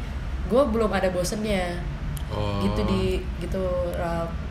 gue 0.48 0.62
belum 0.72 0.88
ada 0.94 1.12
bosennya. 1.12 1.76
Oh. 2.28 2.60
gitu 2.60 2.84
di 2.84 3.24
gitu 3.40 3.64
Ralph. 3.96 4.47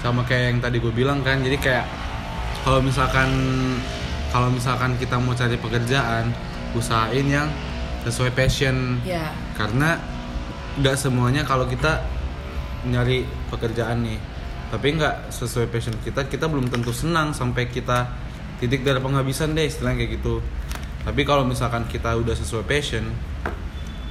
Sama 0.00 0.24
kayak 0.24 0.56
yang 0.56 0.58
tadi 0.64 0.76
gue 0.80 0.92
bilang 0.92 1.20
kan 1.20 1.44
jadi 1.44 1.56
kayak 1.60 1.86
kalau 2.64 2.80
misalkan 2.80 3.28
kalau 4.30 4.48
misalkan 4.52 4.94
kita 4.96 5.18
mau 5.20 5.34
cari 5.34 5.56
pekerjaan 5.58 6.30
usahain 6.76 7.26
yang 7.26 7.48
sesuai 8.06 8.32
passion. 8.32 9.00
Ya 9.04 9.32
karena 9.58 10.00
nggak 10.80 10.96
semuanya 10.96 11.42
kalau 11.44 11.68
kita 11.68 12.00
nyari 12.88 13.26
pekerjaan 13.52 14.06
nih. 14.06 14.18
Tapi 14.70 14.86
nggak 14.96 15.34
sesuai 15.34 15.66
passion 15.68 15.98
kita 16.00 16.30
kita 16.30 16.46
belum 16.46 16.70
tentu 16.70 16.94
senang 16.94 17.34
sampai 17.34 17.66
kita 17.68 18.06
titik 18.62 18.86
dari 18.86 19.02
penghabisan 19.02 19.52
deh 19.52 19.66
istilahnya 19.66 20.06
kayak 20.06 20.20
gitu. 20.22 20.38
Tapi 21.04 21.20
kalau 21.26 21.42
misalkan 21.42 21.88
kita 21.90 22.14
udah 22.16 22.36
sesuai 22.36 22.64
passion 22.64 23.04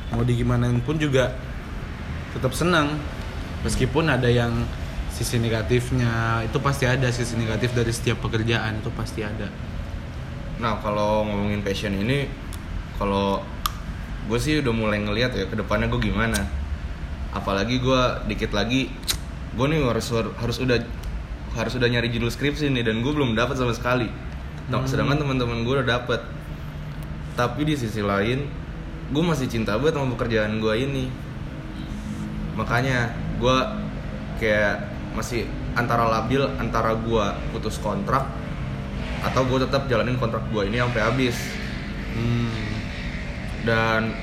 mau 0.10 0.26
digimanain 0.26 0.78
pun 0.84 1.00
juga 1.00 1.34
tetap 2.36 2.54
senang. 2.54 3.00
Meskipun 3.60 4.08
ada 4.08 4.28
yang 4.32 4.52
sisi 5.20 5.36
negatifnya 5.36 6.48
itu 6.48 6.56
pasti 6.64 6.88
ada 6.88 7.12
sisi 7.12 7.36
negatif 7.36 7.76
dari 7.76 7.92
setiap 7.92 8.24
pekerjaan 8.24 8.80
itu 8.80 8.88
pasti 8.96 9.20
ada 9.28 9.52
Nah 10.60 10.76
kalau 10.84 11.24
ngomongin 11.24 11.64
passion 11.64 11.96
ini, 11.96 12.28
kalau 13.00 13.40
gue 14.28 14.40
sih 14.40 14.60
udah 14.60 14.76
mulai 14.76 15.00
ngeliat 15.00 15.32
ya 15.32 15.48
ke 15.48 15.56
depannya 15.56 15.88
gue 15.88 16.12
gimana. 16.12 16.44
Apalagi 17.32 17.80
gue 17.80 18.02
dikit 18.28 18.52
lagi, 18.52 18.92
gue 19.56 19.66
nih 19.72 19.80
harus 19.88 20.12
harus 20.14 20.58
udah 20.60 20.84
harus 21.56 21.74
udah 21.80 21.88
nyari 21.88 22.12
judul 22.12 22.30
skripsi 22.30 22.70
nih 22.76 22.84
dan 22.86 23.00
gue 23.00 23.12
belum 23.16 23.34
dapat 23.40 23.56
sama 23.56 23.72
sekali. 23.72 24.12
Nah, 24.70 24.86
sedangkan 24.86 25.18
teman-teman 25.18 25.64
gue 25.64 25.74
udah 25.82 25.88
dapet. 25.88 26.22
Tapi 27.40 27.64
di 27.64 27.80
sisi 27.80 28.04
lain, 28.04 28.46
gue 29.10 29.24
masih 29.24 29.48
cinta 29.48 29.80
banget 29.80 29.96
sama 29.96 30.12
pekerjaan 30.14 30.60
gue 30.60 30.74
ini. 30.76 31.08
Makanya 32.60 33.16
gue 33.40 33.58
kayak 34.44 34.99
masih 35.14 35.50
antara 35.74 36.06
labil 36.08 36.46
antara 36.58 36.94
gue 36.96 37.26
putus 37.56 37.82
kontrak 37.82 38.30
atau 39.20 39.44
gue 39.44 39.60
tetap 39.66 39.90
jalanin 39.92 40.16
kontrak 40.16 40.44
gue 40.50 40.70
ini 40.70 40.80
sampai 40.80 41.02
habis. 41.04 41.38
Hmm. 42.10 42.50
dan 43.68 44.16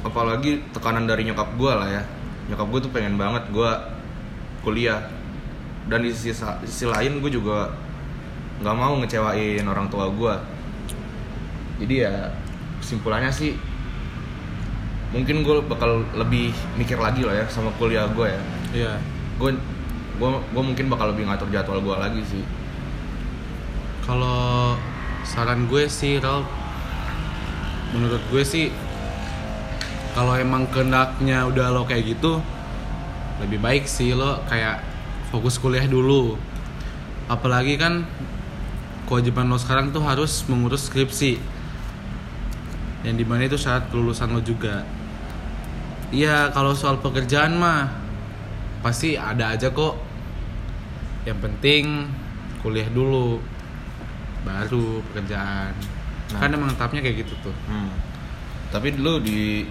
apalagi 0.00 0.64
tekanan 0.72 1.04
dari 1.04 1.28
nyokap 1.28 1.54
gue 1.58 1.72
lah 1.72 1.88
ya. 1.90 2.02
Nyokap 2.48 2.66
gue 2.72 2.80
tuh 2.88 2.92
pengen 2.94 3.20
banget 3.20 3.44
gue 3.52 3.70
kuliah. 4.64 5.02
Dan 5.90 6.06
di 6.06 6.14
sisi, 6.14 6.30
di 6.32 6.66
sisi 6.70 6.86
lain 6.86 7.18
gue 7.18 7.30
juga 7.32 7.74
nggak 8.60 8.76
mau 8.76 8.92
ngecewain 9.00 9.64
orang 9.64 9.88
tua 9.88 10.12
gue 10.12 10.34
jadi 11.80 11.94
ya 12.04 12.14
kesimpulannya 12.84 13.32
sih 13.32 13.56
mungkin 15.16 15.42
gue 15.42 15.64
bakal 15.64 16.04
lebih 16.12 16.52
mikir 16.76 17.00
lagi 17.00 17.24
lah 17.24 17.34
ya 17.34 17.44
sama 17.50 17.72
kuliah 17.80 18.06
gue 18.12 18.28
ya. 18.30 18.42
Iya. 18.70 18.92
Gue 19.40 19.50
gue 20.20 20.28
gue 20.28 20.62
mungkin 20.62 20.92
bakal 20.92 21.16
lebih 21.16 21.24
ngatur 21.24 21.48
jadwal 21.48 21.80
gue 21.80 21.96
lagi 21.96 22.20
sih 22.28 22.44
Kalau 24.04 24.74
saran 25.22 25.70
gue 25.70 25.86
sih, 25.86 26.18
Ralph, 26.18 26.48
menurut 27.94 28.18
gue 28.32 28.42
sih, 28.42 28.72
kalau 30.18 30.34
emang 30.34 30.66
kehendaknya 30.72 31.46
udah 31.46 31.70
lo 31.70 31.86
kayak 31.86 32.18
gitu, 32.18 32.42
lebih 33.38 33.62
baik 33.62 33.86
sih 33.86 34.16
lo 34.16 34.42
kayak 34.50 34.82
fokus 35.30 35.62
kuliah 35.62 35.86
dulu. 35.86 36.34
Apalagi 37.30 37.78
kan 37.78 38.02
kewajiban 39.06 39.46
lo 39.46 39.60
sekarang 39.60 39.94
tuh 39.94 40.02
harus 40.02 40.42
mengurus 40.50 40.90
skripsi, 40.90 41.38
yang 43.06 43.14
di 43.14 43.22
mana 43.22 43.46
itu 43.46 43.60
syarat 43.60 43.86
kelulusan 43.94 44.34
lo 44.34 44.42
juga. 44.42 44.82
Iya, 46.10 46.50
kalau 46.50 46.74
soal 46.74 46.98
pekerjaan 46.98 47.54
mah 47.54 47.99
pasti 48.80 49.14
ada 49.14 49.52
aja 49.52 49.68
kok. 49.68 49.96
Yang 51.22 51.38
penting 51.44 51.84
kuliah 52.60 52.88
dulu 52.88 53.40
baru 54.40 55.04
pekerjaan 55.10 55.72
Nah. 56.30 56.38
kan 56.38 56.54
emang 56.54 56.70
tahapnya 56.78 57.02
kayak 57.02 57.26
gitu 57.26 57.34
tuh 57.42 57.50
Hmm. 57.66 57.90
Tapi 58.70 58.94
lu 58.94 59.18
di 59.18 59.66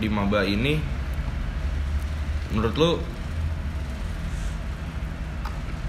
di 0.00 0.08
maba 0.08 0.40
ini 0.40 0.80
menurut 2.48 2.74
lu 2.80 2.90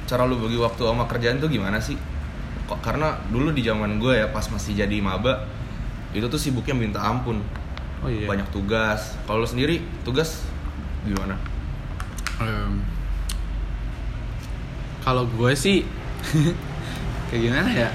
cara 0.03 0.27
lu 0.27 0.41
bagi 0.41 0.57
waktu 0.57 0.81
sama 0.83 1.07
kerjaan 1.07 1.39
tuh 1.39 1.47
gimana 1.47 1.79
sih? 1.79 1.95
Kok 2.67 2.83
karena 2.83 3.15
dulu 3.29 3.53
di 3.53 3.63
zaman 3.63 3.95
gue 3.95 4.11
ya 4.11 4.27
pas 4.27 4.43
masih 4.49 4.75
jadi 4.75 4.99
maba 4.99 5.47
itu 6.11 6.25
tuh 6.25 6.35
sibuknya 6.35 6.75
minta 6.75 6.99
ampun. 6.99 7.39
oh 8.03 8.09
iya 8.11 8.27
Banyak 8.27 8.51
tugas. 8.51 9.15
Kalau 9.23 9.45
lu 9.45 9.47
sendiri 9.47 9.79
tugas 10.03 10.43
gimana? 11.07 11.39
Em, 12.39 12.79
kalau 15.03 15.27
gue 15.27 15.51
sih 15.59 15.83
kayak 17.27 17.41
gimana 17.43 17.71
ya? 17.75 17.89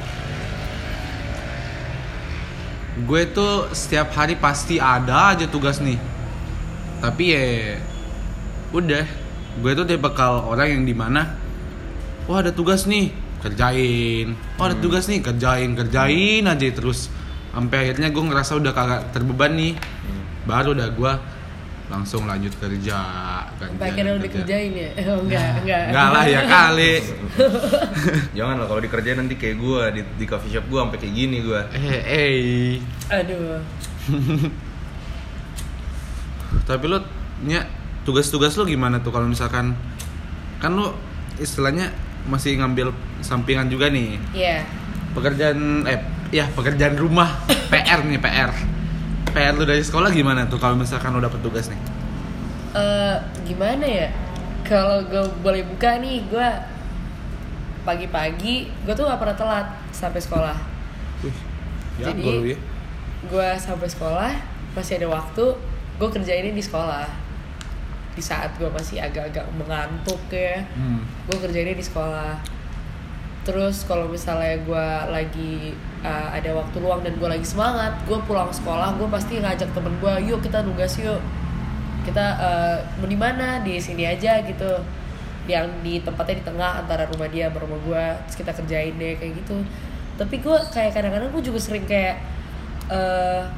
Gue 3.08 3.26
tuh 3.32 3.72
setiap 3.74 4.12
hari 4.14 4.36
pasti 4.36 4.76
ada 4.76 5.34
aja 5.34 5.48
tugas 5.48 5.80
nih. 5.80 5.96
Tapi 7.00 7.24
ya 7.24 7.44
udah. 8.70 9.04
Gue 9.64 9.72
tuh 9.72 9.86
tipe 9.86 10.02
bakal 10.02 10.50
orang 10.50 10.78
yang 10.78 10.82
di 10.82 10.94
mana 10.98 11.44
wah 12.26 12.40
ada 12.40 12.52
tugas 12.52 12.84
nih 12.88 13.12
kerjain. 13.44 14.32
Oh 14.56 14.64
ada 14.68 14.76
tugas 14.76 15.08
nih 15.08 15.20
kerjain 15.20 15.76
kerjain 15.76 16.44
aja 16.44 16.66
terus. 16.72 17.08
Sampai 17.54 17.88
akhirnya 17.88 18.10
gue 18.10 18.22
ngerasa 18.24 18.58
udah 18.58 18.72
kagak 18.74 19.02
terbeban 19.14 19.56
nih. 19.56 19.72
Hmm. 19.78 20.22
baru 20.44 20.76
udah 20.76 20.88
gue 20.92 21.12
langsung 21.84 22.24
lanjut 22.24 22.48
kerja 22.54 22.98
Sampai 23.54 23.92
akhirnya 23.92 24.14
udah 24.14 24.24
kerja. 24.24 24.40
kerjain 24.40 24.72
ya? 24.72 24.90
Oh, 25.10 25.20
enggak, 25.20 25.50
enggak. 25.60 25.82
Enggak 25.88 26.08
lah 26.10 26.24
ya 26.24 26.40
kali 26.42 26.92
Jangan 28.38 28.54
lah 28.56 28.66
kalau 28.66 28.80
dikerjain 28.80 29.18
nanti 29.18 29.34
kayak 29.34 29.56
gue 29.56 29.80
di, 29.92 30.02
di 30.16 30.24
coffee 30.24 30.48
shop 30.50 30.64
gue 30.64 30.80
sampai 30.80 30.98
kayak 30.98 31.14
gini 31.14 31.36
gue. 31.40 31.60
eh 31.72 32.00
eh 32.02 32.34
Aduh. 33.10 33.60
tapi 36.64 36.84
lo 36.86 37.04
nya 37.42 37.68
tugas-tugas 38.02 38.54
lo 38.54 38.64
gimana 38.64 38.98
tuh 38.98 39.10
kalau 39.10 39.26
misalkan 39.26 39.76
kan 40.56 40.72
lo 40.72 40.96
istilahnya 41.36 41.92
masih 42.24 42.56
ngambil 42.56 42.92
sampingan 43.20 43.68
juga 43.68 43.88
nih 43.88 44.16
Iya. 44.32 44.64
pekerjaan 45.12 45.84
eh 45.84 46.00
ya 46.32 46.48
pekerjaan 46.48 46.96
rumah 46.96 47.44
PR 47.68 48.00
nih 48.02 48.16
PR 48.16 48.50
PR 49.34 49.52
lu 49.52 49.66
dari 49.66 49.82
sekolah 49.82 50.14
gimana 50.14 50.46
tuh 50.46 50.56
kalau 50.56 50.78
misalkan 50.78 51.10
lo 51.10 51.20
dapet 51.20 51.42
tugas 51.42 51.66
nih 51.68 51.80
Eh, 52.74 53.16
gimana 53.46 53.86
ya? 53.86 54.10
Kalau 54.66 55.06
gue 55.06 55.22
boleh 55.46 55.62
buka 55.62 56.02
nih, 56.02 56.26
gue 56.26 56.48
pagi-pagi 57.86 58.66
gue 58.82 58.94
tuh 58.96 59.06
gak 59.06 59.20
pernah 59.22 59.36
telat 59.38 59.66
sampai 59.94 60.18
sekolah. 60.18 60.58
Wih, 61.22 61.36
Jadi- 62.02 62.18
jago 62.18 62.30
lu 62.42 62.44
ya 62.50 62.58
Gue 63.30 63.48
sampai 63.62 63.86
sekolah 63.86 64.32
masih 64.74 64.98
ada 64.98 65.06
waktu, 65.06 65.44
gue 66.02 66.08
kerjainnya 66.10 66.50
di 66.50 66.64
sekolah. 66.64 67.06
Di 68.18 68.22
saat 68.22 68.58
gue 68.58 68.66
masih 68.66 68.98
agak-agak 68.98 69.46
mengantuk 69.54 70.18
ya, 70.34 70.66
hmm. 70.74 71.30
gue 71.30 71.38
kerjainnya 71.38 71.78
di 71.78 71.86
sekolah. 71.86 72.34
Terus 73.46 73.86
kalau 73.86 74.10
misalnya 74.10 74.58
gue 74.66 74.86
lagi 75.14 75.78
uh, 76.04 76.28
ada 76.30 76.50
waktu 76.52 76.76
luang 76.78 77.00
dan 77.00 77.16
gue 77.16 77.28
lagi 77.28 77.42
semangat, 77.42 77.96
gue 78.04 78.18
pulang 78.28 78.52
sekolah, 78.52 78.94
gue 79.00 79.08
pasti 79.08 79.40
ngajak 79.40 79.73
temen 79.73 79.96
gue, 79.99 80.14
yuk 80.28 80.44
kita 80.44 80.61
nugas 80.62 80.94
yuk, 81.00 81.18
kita 82.04 82.25
uh, 82.38 82.76
mau 83.00 83.08
di 83.08 83.16
mana? 83.16 83.64
Di 83.64 83.80
sini 83.80 84.04
aja 84.04 84.44
gitu, 84.44 84.78
yang 85.49 85.66
di 85.80 86.04
tempatnya 86.04 86.40
di 86.40 86.44
tengah 86.44 86.70
antara 86.84 87.08
rumah 87.08 87.26
dia 87.32 87.49
sama 87.49 87.64
rumah 87.64 87.80
gue, 87.82 88.04
terus 88.28 88.37
kita 88.37 88.52
kerjain 88.52 88.94
deh 89.00 89.16
kayak 89.16 89.32
gitu. 89.40 89.56
Tapi 90.14 90.38
gue 90.38 90.56
kayak 90.70 90.92
kadang-kadang 90.94 91.32
gue 91.32 91.42
juga 91.42 91.58
sering 91.58 91.88
kayak 91.88 92.20
uh, 92.92 93.49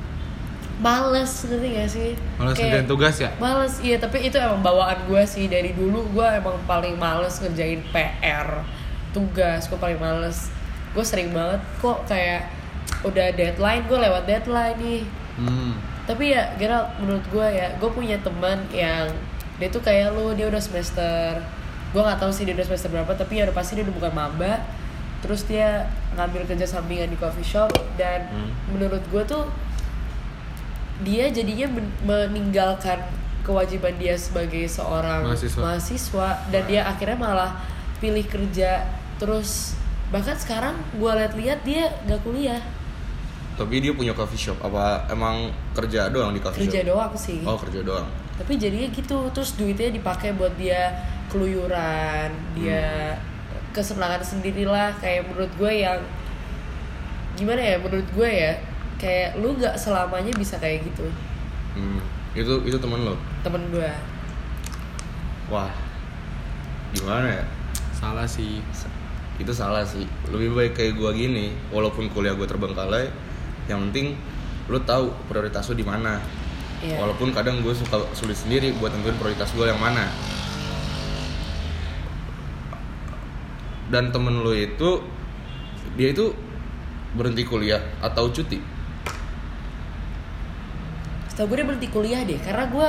males 0.81 1.33
ngerti 1.45 1.69
gak 1.73 1.89
sih? 1.89 2.11
Malas 2.37 2.55
Kayak- 2.57 2.85
ngerjain 2.85 2.89
tugas 2.89 3.17
ya? 3.21 3.31
Males, 3.37 3.75
iya 3.81 3.97
tapi 4.01 4.25
itu 4.25 4.37
emang 4.41 4.61
bawaan 4.65 4.97
gue 5.05 5.23
sih. 5.29 5.49
Dari 5.49 5.73
dulu 5.77 6.05
gue 6.17 6.27
emang 6.27 6.57
paling 6.65 6.97
males 6.97 7.37
ngerjain 7.43 7.81
PR 7.93 8.65
tugas 9.17 9.65
gue 9.73 9.79
paling 9.81 9.97
males 9.97 10.53
gue 10.97 11.05
sering 11.05 11.31
banget 11.31 11.61
kok 11.79 12.01
kayak 12.07 12.49
udah 13.03 13.29
deadline 13.31 13.85
gue 13.85 13.99
lewat 14.01 14.23
deadline 14.25 14.77
nih 14.77 15.03
hmm. 15.37 15.73
tapi 16.05 16.33
ya 16.33 16.57
Gerald 16.57 16.97
menurut 16.97 17.25
gue 17.29 17.47
ya 17.47 17.69
gue 17.73 17.91
punya 17.91 18.17
teman 18.19 18.65
yang 18.71 19.05
dia 19.57 19.69
tuh 19.69 19.81
kayak 19.81 20.11
lu 20.11 20.33
dia 20.33 20.47
udah 20.47 20.59
semester 20.59 21.37
gue 21.87 22.01
nggak 22.01 22.17
tahu 22.17 22.29
sih 22.29 22.43
dia 22.43 22.53
udah 22.53 22.65
semester 22.65 22.89
berapa 22.89 23.13
tapi 23.13 23.37
ya 23.37 23.45
udah 23.45 23.55
pasti 23.55 23.73
dia 23.75 23.85
udah 23.85 23.95
bukan 23.95 24.13
maba 24.13 24.65
terus 25.19 25.45
dia 25.45 25.85
ngambil 26.13 26.45
kerja 26.47 26.67
sampingan 26.67 27.09
di 27.09 27.17
coffee 27.17 27.45
shop 27.45 27.69
dan 27.95 28.25
Hmm. 28.27 28.51
menurut 28.71 29.01
gue 29.03 29.23
tuh 29.25 29.45
dia 30.99 31.29
jadinya 31.29 31.69
men- 31.71 31.93
meninggalkan 32.03 33.01
kewajiban 33.43 33.95
dia 33.95 34.17
sebagai 34.17 34.65
seorang 34.67 35.23
Mahasiswa. 35.25 35.61
mahasiswa 35.61 36.29
dan 36.49 36.63
dia 36.65 36.83
akhirnya 36.83 37.17
malah 37.17 37.53
pilih 37.97 38.25
kerja 38.25 38.85
terus 39.17 39.77
bahkan 40.09 40.35
sekarang 40.35 40.75
gue 40.93 41.13
lihat-lihat 41.13 41.61
dia 41.63 41.85
gak 42.05 42.23
kuliah 42.23 42.63
Tapi 43.55 43.81
dia 43.81 43.91
punya 43.91 44.13
coffee 44.13 44.39
shop 44.39 44.61
apa 44.61 45.09
emang 45.09 45.49
kerja 45.73 46.07
doang 46.09 46.31
di 46.31 46.39
coffee 46.39 46.65
kerja 46.65 46.81
shop? 46.81 46.89
doang 46.89 47.13
sih 47.13 47.41
Oh 47.43 47.57
kerja 47.57 47.81
doang. 47.81 48.07
tapi 48.37 48.55
jadinya 48.55 48.87
gitu 48.89 49.19
terus 49.31 49.55
duitnya 49.55 49.91
dipakai 49.91 50.31
buat 50.31 50.53
dia 50.55 50.93
keluyuran 51.27 52.29
dia 52.53 53.17
kesenangan 53.73 54.21
sendirilah 54.21 54.93
kayak 54.97 55.25
menurut 55.27 55.49
gue 55.53 55.73
yang 55.75 55.99
gimana 57.35 57.59
ya 57.59 57.77
menurut 57.77 58.05
gue 58.07 58.29
ya 58.29 58.53
kayak 58.97 59.37
lu 59.37 59.53
nggak 59.53 59.75
selamanya 59.75 60.33
bisa 60.33 60.57
kayak 60.57 60.85
gitu 60.85 61.05
Hmm. 61.73 62.01
Itu 62.33 62.65
itu 62.65 62.77
temen 62.77 63.05
lo. 63.05 63.13
temen 63.41 63.61
gue 63.69 63.85
Wah. 65.47 65.69
Gimana 66.91 67.29
ya? 67.35 67.45
salah 67.93 68.25
sih 68.25 68.61
Itu 69.37 69.53
salah 69.53 69.85
sih. 69.85 70.05
Lebih 70.33 70.57
baik 70.57 70.73
kayak 70.77 70.93
gua 70.97 71.13
gini, 71.13 71.53
walaupun 71.69 72.09
kuliah 72.13 72.33
gua 72.33 72.49
terbengkalai, 72.49 73.13
yang 73.69 73.89
penting 73.91 74.17
lu 74.67 74.79
tahu 74.83 75.13
prioritas 75.31 75.69
lu 75.71 75.79
di 75.79 75.87
mana. 75.87 76.19
Iya. 76.83 77.01
Walaupun 77.01 77.33
kadang 77.33 77.65
gue 77.65 77.73
suka 77.73 78.05
sulit 78.13 78.37
sendiri 78.37 78.75
buat 78.77 78.93
tentuin 78.93 79.17
prioritas 79.17 79.49
gue 79.57 79.65
yang 79.65 79.81
mana. 79.81 80.13
Dan 83.89 84.11
temen 84.13 84.43
lu 84.45 84.53
itu 84.53 85.01
dia 85.97 86.13
itu 86.13 86.35
berhenti 87.17 87.47
kuliah 87.49 87.81
atau 88.05 88.29
cuti. 88.29 88.61
Setahu 91.33 91.55
gue 91.55 91.57
dia 91.63 91.67
berhenti 91.67 91.89
kuliah 91.89 92.21
deh 92.27 92.37
karena 92.43 92.69
gue 92.69 92.87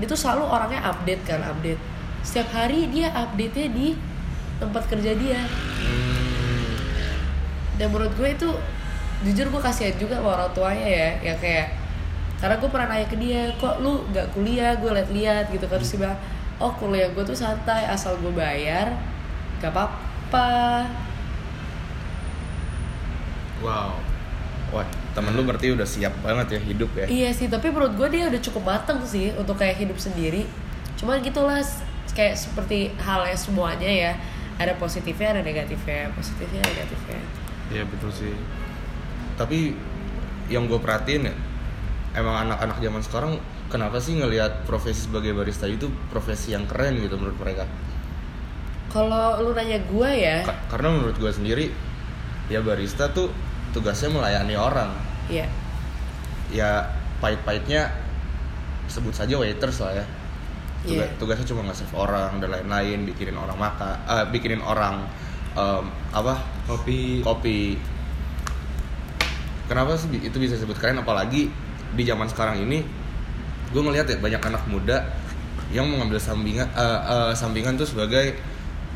dia 0.00 0.06
tuh 0.08 0.18
selalu 0.18 0.44
orangnya 0.48 0.80
update 0.88 1.22
kan 1.28 1.42
update 1.46 1.78
setiap 2.26 2.48
hari 2.54 2.90
dia 2.90 3.10
update 3.12 3.54
nya 3.54 3.66
di 3.70 3.88
tempat 4.62 4.82
kerja 4.86 5.12
dia. 5.18 5.42
Hmm. 5.42 6.30
dan 7.80 7.90
menurut 7.90 8.14
gue 8.14 8.28
itu 8.30 8.48
jujur 9.26 9.50
gue 9.50 9.62
kasihan 9.62 9.96
juga 9.98 10.22
sama 10.22 10.38
orang 10.38 10.50
tuanya 10.54 10.86
ya. 10.86 11.10
Yang 11.32 11.38
kayak 11.42 11.66
karena 12.38 12.54
gue 12.58 12.68
pernah 12.70 12.86
nanya 12.90 13.06
ke 13.10 13.16
dia 13.18 13.42
kok 13.58 13.82
lu 13.82 14.06
nggak 14.14 14.26
kuliah? 14.34 14.78
Gue 14.78 14.90
liat-liat 14.94 15.50
gitu 15.50 15.66
kan 15.66 15.82
terus 15.82 15.90
dia 15.94 16.00
bilang 16.06 16.18
oh 16.62 16.72
kuliah 16.78 17.10
gue 17.10 17.24
tuh 17.26 17.34
santai 17.34 17.90
asal 17.90 18.14
gue 18.22 18.30
bayar 18.30 18.94
gak 19.58 19.74
apa-apa. 19.74 20.86
Wow. 23.62 23.94
Wah, 24.74 24.86
temen 25.14 25.36
lu 25.36 25.46
berarti 25.46 25.70
udah 25.70 25.86
siap 25.86 26.10
banget 26.24 26.56
ya 26.56 26.60
hidup 26.64 26.90
ya. 26.96 27.04
iya 27.04 27.28
sih 27.30 27.46
tapi 27.46 27.68
menurut 27.68 27.92
gue 27.92 28.08
dia 28.08 28.24
udah 28.32 28.40
cukup 28.40 28.62
mateng 28.64 29.04
sih 29.04 29.30
untuk 29.38 29.58
kayak 29.58 29.78
hidup 29.78 29.98
sendiri. 30.00 30.48
Cuman 30.96 31.20
gitulah 31.20 31.60
kayak 32.12 32.36
seperti 32.36 32.92
halnya 33.00 33.36
semuanya 33.36 33.88
ya 33.88 34.12
ada 34.58 34.72
positifnya 34.76 35.38
ada 35.38 35.42
negatifnya. 35.44 36.10
Positifnya 36.16 36.60
negatifnya. 36.64 37.20
Iya 37.72 37.84
betul 37.88 38.10
sih. 38.12 38.32
Tapi 39.36 39.72
yang 40.52 40.68
gue 40.68 40.76
perhatiin 40.76 41.28
ya, 41.28 41.34
emang 42.18 42.48
anak-anak 42.48 42.76
zaman 42.82 43.00
sekarang 43.00 43.32
kenapa 43.72 43.96
sih 44.02 44.18
ngelihat 44.20 44.68
profesi 44.68 45.08
sebagai 45.08 45.32
barista 45.32 45.64
itu 45.64 45.88
profesi 46.12 46.52
yang 46.52 46.68
keren 46.68 47.00
gitu 47.00 47.16
menurut 47.16 47.38
mereka? 47.40 47.64
kalau 48.92 49.40
lu 49.40 49.56
nanya 49.56 49.80
gue 49.88 50.10
ya. 50.20 50.44
Ka- 50.44 50.68
karena 50.68 50.92
menurut 50.92 51.16
gue 51.16 51.32
sendiri 51.32 51.72
ya 52.52 52.60
barista 52.60 53.08
tuh 53.08 53.32
tugasnya 53.72 54.12
melayani 54.12 54.52
orang. 54.52 54.92
Ya 55.32 55.48
ya 56.52 56.92
pahit-pahitnya 57.24 57.88
sebut 58.92 59.16
saja 59.16 59.40
waiters 59.40 59.80
lah 59.80 59.96
ya 59.96 60.04
Tuga- 60.82 61.06
Iya. 61.06 61.14
tugasnya 61.14 61.46
cuma 61.46 61.62
nge-save 61.62 61.94
orang 61.94 62.42
dan 62.42 62.50
lain-lain 62.50 63.06
bikinin 63.06 63.38
orang 63.38 63.54
makan 63.54 63.94
eh, 64.02 64.24
bikinin 64.30 64.58
orang 64.58 65.06
em, 65.54 65.84
apa? 66.10 66.34
Kopi. 66.66 67.22
Kopi. 67.22 67.78
Kenapa 69.70 69.94
sih 69.94 70.10
itu 70.12 70.36
bisa 70.36 70.58
disebut 70.58 70.76
keren? 70.76 70.98
Apalagi 70.98 71.48
di 71.94 72.02
zaman 72.02 72.26
sekarang 72.26 72.60
ini 72.60 72.82
gue 73.72 73.80
ngelihat 73.80 74.04
ya 74.10 74.18
banyak 74.20 74.42
anak 74.42 74.62
muda 74.68 75.00
yang 75.72 75.88
mengambil 75.88 76.20
sampingan 76.20 76.68
eh, 76.74 77.00
eh, 77.08 77.32
sampingan 77.32 77.78
tuh 77.78 77.88
sebagai 77.88 78.36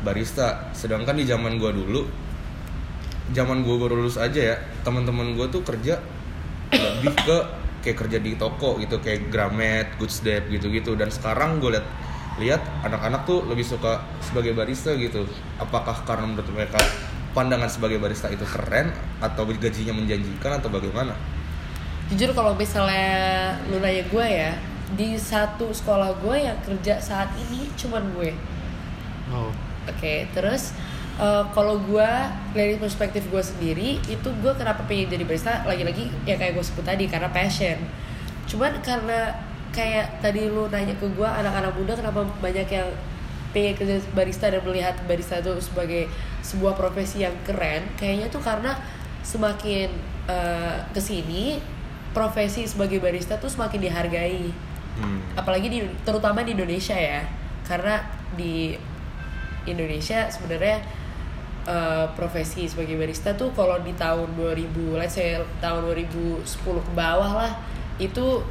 barista. 0.03 0.69
Sedangkan 0.75 1.17
di 1.17 1.25
zaman 1.25 1.57
gue 1.57 1.71
dulu 1.71 2.03
zaman 3.27 3.59
gue 3.59 3.75
baru 3.75 3.99
lulus 3.99 4.15
aja 4.15 4.39
ya 4.39 4.55
teman-teman 4.83 5.35
gue 5.35 5.47
tuh 5.51 5.59
kerja 5.59 5.99
lebih 6.71 7.11
ke 7.11 7.37
kayak 7.87 8.03
kerja 8.03 8.19
di 8.19 8.35
toko 8.35 8.75
gitu 8.83 8.99
kayak 8.99 9.31
Gramet, 9.31 9.95
Good 9.95 10.11
Step 10.11 10.51
gitu-gitu. 10.51 10.99
Dan 10.99 11.07
sekarang 11.07 11.63
gue 11.63 11.79
lihat 11.79 11.87
lihat 12.37 12.61
anak-anak 12.83 13.23
tuh 13.23 13.47
lebih 13.47 13.63
suka 13.63 14.03
sebagai 14.19 14.51
barista 14.51 14.91
gitu. 14.99 15.23
Apakah 15.55 16.03
karena 16.03 16.27
menurut 16.27 16.51
mereka 16.51 16.75
pandangan 17.31 17.71
sebagai 17.71 18.03
barista 18.03 18.27
itu 18.27 18.43
keren 18.43 18.91
atau 19.23 19.47
gajinya 19.47 19.95
menjanjikan 19.95 20.59
atau 20.59 20.67
bagaimana? 20.67 21.15
Jujur 22.11 22.35
kalau 22.35 22.51
misalnya 22.59 23.55
lu 23.71 23.79
nanya 23.79 24.03
gue 24.11 24.25
ya 24.27 24.51
di 24.99 25.15
satu 25.19 25.71
sekolah 25.71 26.19
gue 26.23 26.35
yang 26.43 26.59
kerja 26.63 26.99
saat 26.99 27.31
ini 27.47 27.71
cuman 27.79 28.03
gue. 28.19 28.31
Oh. 29.31 29.51
Oke 29.87 30.27
terus 30.35 30.75
eh, 31.17 31.43
kalau 31.51 31.81
gue 31.81 32.09
dari 32.53 32.77
perspektif 32.77 33.25
gue 33.29 33.43
sendiri 33.43 33.97
itu 34.05 34.29
gue 34.41 34.53
kenapa 34.53 34.85
pengen 34.85 35.11
jadi 35.11 35.23
barista 35.25 35.65
lagi-lagi 35.65 36.09
ya 36.23 36.37
kayak 36.37 36.57
gue 36.57 36.65
sebut 36.65 36.85
tadi 36.85 37.05
karena 37.09 37.29
passion. 37.33 37.77
Cuman 38.47 38.79
karena 38.81 39.33
kayak 39.75 40.23
tadi 40.23 40.47
lu 40.49 40.71
nanya 40.71 40.95
ke 40.97 41.05
gue 41.05 41.27
anak-anak 41.27 41.73
muda 41.75 41.93
kenapa 41.93 42.25
banyak 42.41 42.67
yang 42.71 42.89
pengen 43.51 43.73
kerja 43.77 43.97
barista 44.11 44.51
dan 44.51 44.61
melihat 44.63 44.95
barista 45.07 45.39
itu 45.39 45.53
sebagai 45.63 46.11
sebuah 46.43 46.75
profesi 46.75 47.23
yang 47.23 47.33
keren 47.47 47.83
kayaknya 47.95 48.27
tuh 48.29 48.41
karena 48.43 48.75
semakin 49.23 49.91
eh, 50.27 50.77
ke 50.93 51.01
sini 51.01 51.59
profesi 52.15 52.65
sebagai 52.65 52.97
barista 52.97 53.37
tuh 53.37 53.51
semakin 53.51 53.79
dihargai. 53.83 54.49
Hmm. 54.97 55.21
apalagi 55.37 55.69
di 55.69 55.85
terutama 56.01 56.41
di 56.41 56.57
Indonesia 56.57 56.97
ya. 56.97 57.21
Karena 57.61 58.01
di 58.33 58.73
Indonesia 59.69 60.25
sebenarnya 60.31 60.81
eh, 61.67 62.05
profesi 62.15 62.63
sebagai 62.65 62.95
barista 62.95 63.35
tuh 63.35 63.51
kalau 63.51 63.77
di 63.83 63.91
tahun 63.99 64.33
2000 64.39 64.95
let's 64.95 65.19
say 65.19 65.35
tahun 65.59 65.83
2010 65.83 66.47
ke 66.63 66.91
bawah 66.95 67.31
lah 67.43 67.51
itu 67.99 68.41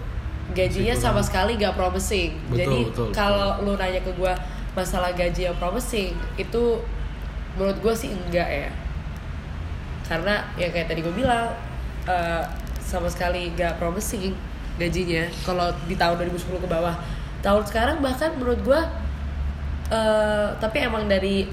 gajinya 0.55 0.95
sama 0.95 1.19
sekali 1.25 1.59
gak 1.59 1.75
promising. 1.75 2.39
Betul, 2.47 2.59
jadi 2.61 2.79
betul, 2.87 3.09
kalau 3.11 3.59
lu 3.67 3.75
nanya 3.75 3.99
ke 4.05 4.13
gua 4.15 4.37
masalah 4.77 5.11
gaji 5.17 5.49
yang 5.49 5.57
promising 5.57 6.13
itu 6.37 6.63
menurut 7.57 7.81
gue 7.81 7.95
sih 7.97 8.13
enggak 8.13 8.47
ya. 8.47 8.69
Karena 10.07 10.45
ya 10.55 10.69
kayak 10.71 10.93
tadi 10.93 11.01
gue 11.03 11.15
bilang 11.17 11.51
eh, 12.07 12.45
sama 12.79 13.09
sekali 13.11 13.51
gak 13.57 13.81
promising 13.81 14.37
gajinya 14.77 15.25
kalau 15.43 15.73
di 15.89 15.97
tahun 15.97 16.21
2010 16.29 16.63
ke 16.63 16.69
bawah. 16.69 16.95
Tahun 17.41 17.63
sekarang 17.65 18.05
bahkan 18.05 18.37
menurut 18.37 18.61
gue 18.63 18.81
eh, 19.91 20.49
tapi 20.61 20.85
emang 20.85 21.09
dari 21.09 21.49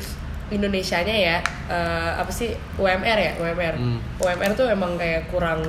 Indonesianya 0.54 1.16
ya 1.18 1.38
eh, 1.68 2.12
apa 2.16 2.30
sih 2.30 2.54
UMR 2.78 3.18
ya 3.18 3.32
UMR 3.42 3.76
Hmm. 3.76 4.00
UMR 4.22 4.54
tuh 4.54 4.70
emang 4.70 4.96
kayak 4.96 5.28
kurang 5.34 5.66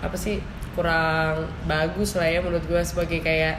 apa 0.00 0.16
sih 0.16 0.40
kurang 0.72 1.50
bagus 1.66 2.14
lah 2.14 2.30
ya 2.30 2.38
menurut 2.38 2.62
gue 2.64 2.82
sebagai 2.86 3.18
kayak 3.20 3.58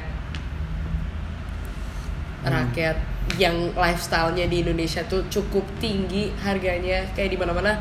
rakyat 2.47 2.95
yang 3.35 3.75
lifestyle-nya 3.75 4.47
di 4.47 4.63
Indonesia 4.63 5.03
tuh 5.05 5.27
cukup 5.27 5.67
tinggi 5.77 6.31
harganya. 6.39 7.05
Kayak 7.13 7.35
di 7.35 7.37
mana-mana 7.37 7.77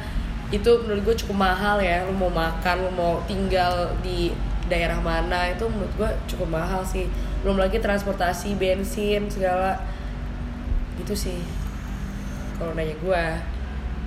itu 0.51 0.83
menurut 0.85 1.03
gue 1.07 1.17
cukup 1.25 1.37
mahal 1.39 1.79
ya. 1.81 2.05
Lu 2.05 2.13
mau 2.19 2.29
makan 2.29 2.77
lu 2.85 2.91
mau 2.93 3.23
tinggal 3.25 3.95
di 4.03 4.35
daerah 4.69 5.01
mana 5.01 5.49
itu 5.49 5.65
menurut 5.71 5.93
gue 5.97 6.11
cukup 6.35 6.49
mahal 6.53 6.83
sih. 6.85 7.07
Belum 7.47 7.57
lagi 7.57 7.79
transportasi 7.79 8.59
bensin 8.59 9.31
segala. 9.31 9.81
Itu 10.99 11.15
sih 11.15 11.39
kalau 12.59 12.73
nanya 12.75 12.97
gue 12.99 13.25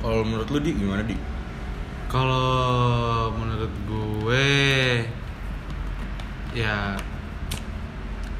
Kalau 0.01 0.21
menurut 0.25 0.47
lu 0.49 0.59
di 0.59 0.71
gimana 0.75 1.03
di? 1.05 1.15
Kalau 2.11 3.31
menurut 3.31 3.71
gue 3.87 4.49
ya 6.51 6.99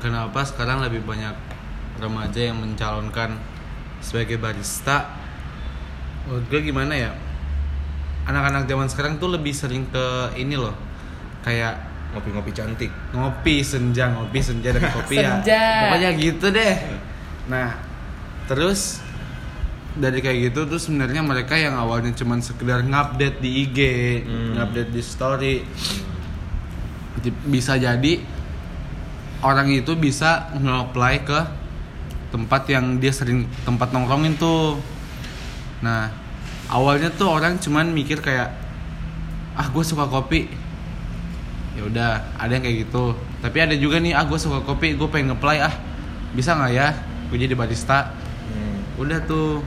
kenapa 0.04 0.44
sekarang 0.44 0.84
lebih 0.84 1.06
banyak 1.08 1.32
remaja 2.02 2.42
yang 2.52 2.58
mencalonkan 2.60 3.38
sebagai 4.02 4.42
barista? 4.42 5.16
Menurut 6.28 6.46
gue 6.50 6.60
gimana 6.66 6.94
ya? 6.98 7.12
Anak-anak 8.26 8.66
zaman 8.66 8.90
sekarang 8.90 9.14
tuh 9.22 9.32
lebih 9.32 9.54
sering 9.54 9.86
ke 9.94 10.36
ini 10.36 10.58
loh. 10.58 10.74
Kayak 11.46 11.92
Ngopi-ngopi 12.12 12.52
cantik. 12.52 12.92
ngopi 13.16 13.64
senja, 13.64 14.12
ngopi 14.12 14.44
senja 14.44 14.76
dan 14.76 14.84
kopi 14.92 15.16
ya. 15.16 15.32
Senja. 15.40 15.64
Pokoknya 15.88 16.10
gitu 16.20 16.46
deh. 16.52 16.76
Nah, 17.48 17.72
terus 18.52 19.00
dari 19.92 20.24
kayak 20.24 20.52
gitu 20.52 20.64
tuh 20.66 20.80
sebenarnya 20.80 21.20
mereka 21.20 21.60
yang 21.60 21.76
awalnya 21.76 22.16
cuman 22.16 22.40
sekedar 22.40 22.80
ngupdate 22.82 23.44
di 23.44 23.68
IG, 23.68 23.78
Hmm. 24.24 24.56
ngupdate 24.56 24.92
di 24.92 25.02
story, 25.04 25.56
bisa 27.44 27.76
jadi 27.76 28.24
orang 29.42 29.68
itu 29.70 29.92
bisa 29.94 30.48
nge-apply 30.56 31.16
ke 31.28 31.40
tempat 32.32 32.64
yang 32.72 32.98
dia 32.98 33.12
sering 33.12 33.44
tempat 33.68 33.92
nongkrongin 33.92 34.40
tuh. 34.40 34.80
Nah, 35.84 36.08
awalnya 36.72 37.12
tuh 37.12 37.28
orang 37.28 37.60
cuman 37.60 37.92
mikir 37.92 38.24
kayak 38.24 38.48
ah 39.52 39.68
gue 39.68 39.84
suka 39.84 40.08
kopi 40.08 40.48
ya 41.76 41.84
udah 41.84 42.10
ada 42.40 42.52
yang 42.56 42.64
kayak 42.64 42.88
gitu 42.88 43.12
tapi 43.40 43.60
ada 43.60 43.76
juga 43.76 44.00
nih 44.00 44.16
ah 44.16 44.24
gue 44.24 44.40
suka 44.40 44.64
kopi 44.64 44.96
gue 44.96 45.08
pengen 45.12 45.36
nge-apply 45.36 45.58
ah 45.60 45.76
bisa 46.32 46.56
nggak 46.56 46.72
ya 46.72 46.88
gue 47.28 47.36
jadi 47.38 47.52
barista. 47.52 48.16
Udah 49.00 49.20
tuh. 49.24 49.64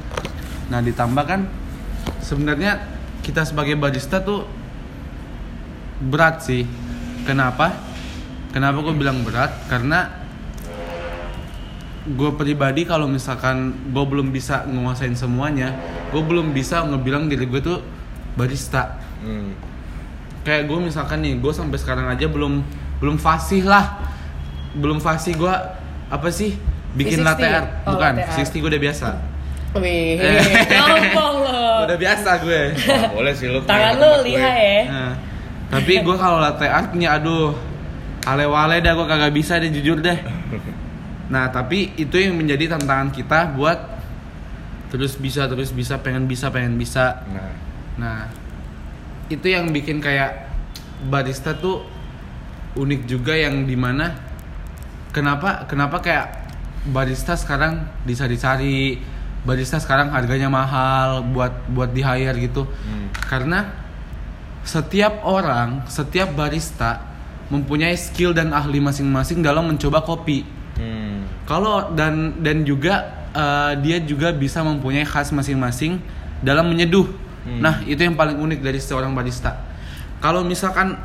Nah 0.68 0.80
ditambah 0.80 1.24
kan 1.24 1.46
sebenarnya 2.20 2.80
kita 3.24 3.44
sebagai 3.44 3.76
barista 3.76 4.20
tuh 4.20 4.44
berat 6.00 6.44
sih. 6.44 6.68
Kenapa? 7.24 7.72
Kenapa 8.52 8.84
gue 8.84 8.94
bilang 8.94 9.24
berat? 9.24 9.50
Karena 9.68 10.24
gue 12.04 12.30
pribadi 12.36 12.84
kalau 12.84 13.08
misalkan 13.08 13.72
gue 13.88 14.04
belum 14.04 14.28
bisa 14.28 14.68
nguasain 14.68 15.16
semuanya 15.16 15.72
gue 16.12 16.20
belum 16.20 16.52
bisa 16.52 16.84
ngebilang 16.84 17.32
diri 17.32 17.48
gue 17.48 17.64
tuh 17.64 17.80
barista. 18.36 19.00
Hmm. 19.24 19.56
kayak 20.44 20.68
gue 20.68 20.78
misalkan 20.84 21.24
nih 21.24 21.40
gue 21.40 21.48
sampai 21.48 21.80
sekarang 21.80 22.04
aja 22.12 22.28
belum 22.28 22.60
belum 23.00 23.16
fasih 23.16 23.64
lah. 23.64 24.04
Belum 24.76 25.00
fasih 25.00 25.32
gue 25.40 25.54
apa 26.12 26.28
sih 26.28 26.54
bikin 26.94 27.20
360? 27.20 27.26
latte 27.26 27.46
art 27.46 27.68
Oh, 27.82 27.92
bukan 27.92 28.12
latte 28.14 28.22
art. 28.24 28.48
60 28.48 28.54
gue 28.56 28.70
udah 28.70 28.82
biasa 28.82 29.08
wih 29.74 30.14
Eh. 30.14 30.38
gampang 30.70 31.34
loh 31.40 31.76
udah 31.84 31.96
biasa 31.96 32.30
gue 32.38 32.60
Wah, 32.80 33.04
boleh 33.12 33.32
sih 33.32 33.46
lu. 33.46 33.58
tangan 33.62 33.94
lu 33.94 34.10
gue. 34.16 34.24
lihai 34.28 34.62
ya 34.62 34.82
Nah, 34.86 35.12
tapi 35.70 35.92
gue 35.98 36.16
kalau 36.16 36.38
latte 36.38 36.64
artnya 36.64 37.08
aduh 37.12 37.50
ale-wale 38.22 38.78
dah 38.78 38.92
gue 38.92 39.04
kagak 39.04 39.32
bisa 39.32 39.58
deh 39.58 39.68
jujur 39.68 39.98
deh 39.98 40.16
nah 41.24 41.48
tapi 41.48 41.90
itu 41.94 42.14
yang 42.14 42.34
menjadi 42.34 42.70
tantangan 42.70 43.10
kita 43.10 43.50
buat 43.50 43.80
terus 44.86 45.16
bisa 45.16 45.44
terus 45.44 45.70
bisa 45.70 45.98
pengen 45.98 46.24
bisa 46.24 46.48
pengen 46.48 46.76
bisa 46.76 47.24
Nah, 47.26 47.50
Nah, 47.94 48.20
itu 49.26 49.46
yang 49.46 49.68
bikin 49.68 49.98
kayak 49.98 50.50
barista 51.04 51.52
tuh 51.52 51.82
unik 52.74 53.00
juga 53.04 53.32
yang 53.32 53.62
di 53.62 53.74
mana 53.74 54.14
kenapa 55.10 55.64
kenapa 55.64 55.98
kayak 55.98 56.43
barista 56.88 57.36
sekarang 57.36 57.84
bisa 58.04 58.28
dicari 58.28 59.00
barista 59.44 59.80
sekarang 59.80 60.12
harganya 60.12 60.48
mahal 60.48 61.24
buat 61.24 61.52
buat 61.72 61.92
di 61.92 62.00
hire 62.00 62.36
gitu 62.40 62.64
hmm. 62.64 63.28
karena 63.28 63.72
setiap 64.64 65.24
orang 65.24 65.84
setiap 65.88 66.32
barista 66.32 67.00
mempunyai 67.52 67.92
skill 67.96 68.32
dan 68.32 68.52
ahli 68.56 68.80
masing-masing 68.80 69.44
dalam 69.44 69.68
mencoba 69.68 70.00
kopi 70.04 70.64
Hmm. 70.74 71.22
kalau 71.46 71.94
dan 71.94 72.42
dan 72.42 72.66
juga 72.66 73.06
eh, 73.30 73.78
dia 73.78 74.02
juga 74.02 74.34
bisa 74.34 74.58
mempunyai 74.66 75.06
khas 75.06 75.30
masing-masing 75.30 76.02
dalam 76.42 76.66
menyeduh. 76.66 77.06
Hmm. 77.46 77.60
Nah, 77.62 77.78
itu 77.86 78.02
yang 78.02 78.18
paling 78.18 78.40
unik 78.40 78.58
dari 78.58 78.82
seorang 78.82 79.14
barista. 79.14 79.54
Kalau 80.18 80.42
misalkan 80.42 80.98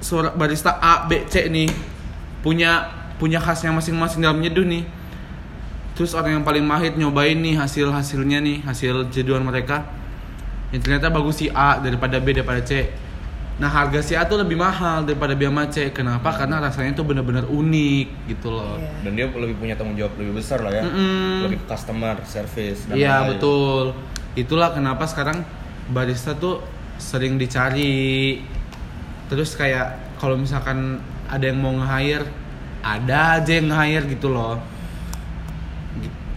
seorang 0.00 0.34
barista 0.40 0.80
A, 0.80 1.04
B, 1.04 1.26
C 1.28 1.50
nih 1.52 1.68
punya 2.40 2.97
punya 3.18 3.42
khasnya 3.42 3.74
masing-masing 3.74 4.22
dalam 4.22 4.38
menyeduh 4.38 4.64
nih. 4.64 4.86
Terus 5.98 6.14
orang 6.14 6.38
yang 6.38 6.44
paling 6.46 6.62
mahir 6.62 6.94
nyobain 6.94 7.34
nih 7.34 7.58
hasil-hasilnya 7.58 8.38
nih, 8.38 8.62
hasil 8.62 9.10
jeduhan 9.10 9.42
mereka. 9.42 9.82
Yang 10.70 10.86
ternyata 10.86 11.10
bagus 11.10 11.42
si 11.42 11.50
A 11.50 11.82
daripada 11.82 12.22
B 12.22 12.30
daripada 12.30 12.62
C. 12.62 12.86
Nah, 13.58 13.66
harga 13.66 13.98
si 13.98 14.14
A 14.14 14.22
tuh 14.22 14.38
lebih 14.38 14.54
mahal 14.54 15.02
daripada 15.02 15.34
B 15.34 15.42
sama 15.50 15.66
C. 15.66 15.90
Kenapa? 15.90 16.30
Karena 16.30 16.62
rasanya 16.62 16.94
tuh 16.94 17.02
benar-benar 17.02 17.50
unik 17.50 18.30
gitu 18.30 18.54
loh. 18.54 18.78
Iya. 18.78 18.90
Dan 19.02 19.10
dia 19.18 19.26
lebih 19.26 19.58
punya 19.58 19.74
tanggung 19.74 19.98
jawab 19.98 20.14
lebih 20.14 20.38
besar 20.38 20.62
lah 20.62 20.70
ya. 20.70 20.86
Mm-mm. 20.86 21.50
Lebih 21.50 21.58
customer 21.66 22.14
service 22.22 22.86
dan 22.86 22.94
Iya 22.94 23.26
lain-lain. 23.26 23.28
betul. 23.34 23.84
Itulah 24.38 24.70
kenapa 24.70 25.02
sekarang 25.10 25.42
barista 25.90 26.38
tuh 26.38 26.62
sering 27.02 27.34
dicari. 27.34 28.38
Terus 29.26 29.58
kayak 29.58 30.14
kalau 30.22 30.38
misalkan 30.38 31.02
ada 31.26 31.42
yang 31.42 31.58
mau 31.58 31.74
nge-hire, 31.74 32.30
ada 32.82 33.40
aja 33.40 33.52
yang 33.58 33.72
nge-hire 33.72 34.06
gitu 34.12 34.30
loh. 34.30 34.58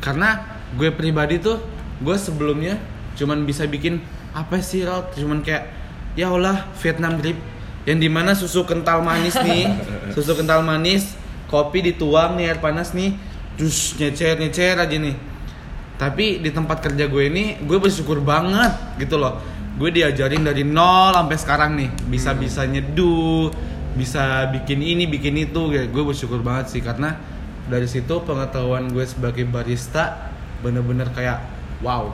Karena 0.01 0.41
gue 0.75 0.89
pribadi 0.89 1.37
tuh, 1.37 1.61
gue 2.01 2.17
sebelumnya 2.17 2.79
cuman 3.17 3.45
bisa 3.45 3.67
bikin 3.69 4.01
apa 4.33 4.61
sih 4.63 4.81
Rod? 4.87 5.13
Cuman 5.13 5.45
kayak 5.45 5.69
ya 6.17 6.31
Allah 6.31 6.67
Vietnam 6.81 7.21
drip 7.21 7.37
yang 7.85 7.97
di 7.97 8.09
mana 8.09 8.33
susu 8.37 8.65
kental 8.65 9.01
manis 9.05 9.37
nih, 9.37 9.69
susu 10.15 10.33
kental 10.33 10.65
manis, 10.65 11.13
kopi 11.49 11.85
dituang 11.93 12.37
nih 12.37 12.53
air 12.53 12.59
panas 12.61 12.93
nih, 12.93 13.13
terus 13.57 13.93
nyecer 13.99 14.41
nyecer 14.41 14.77
aja 14.79 14.97
nih 14.97 15.31
tapi 16.01 16.41
di 16.41 16.49
tempat 16.49 16.81
kerja 16.81 17.05
gue 17.05 17.23
ini 17.29 17.61
gue 17.61 17.77
bersyukur 17.77 18.25
banget 18.25 18.73
gitu 18.97 19.21
loh 19.21 19.37
gue 19.77 19.89
diajarin 19.93 20.41
dari 20.41 20.65
nol 20.65 21.13
sampai 21.13 21.37
sekarang 21.37 21.71
nih 21.77 21.89
bisa 22.09 22.33
bisa 22.33 22.65
nyeduh 22.65 23.53
bisa 23.97 24.47
bikin 24.51 24.79
ini 24.83 25.07
bikin 25.07 25.35
itu. 25.37 25.71
Kayak 25.71 25.91
gue 25.91 26.03
bersyukur 26.03 26.39
banget 26.45 26.71
sih 26.71 26.81
karena 26.83 27.17
dari 27.69 27.87
situ 27.87 28.19
pengetahuan 28.25 28.91
gue 28.91 29.05
sebagai 29.05 29.47
barista 29.47 30.33
bener-bener 30.61 31.09
kayak 31.13 31.41
wow. 31.81 32.11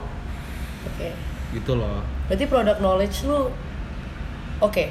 Oke. 0.88 1.12
Gitu 1.52 1.72
loh. 1.76 2.04
Berarti 2.28 2.44
product 2.44 2.78
knowledge 2.80 3.16
lu 3.24 3.52
oke. 4.60 4.84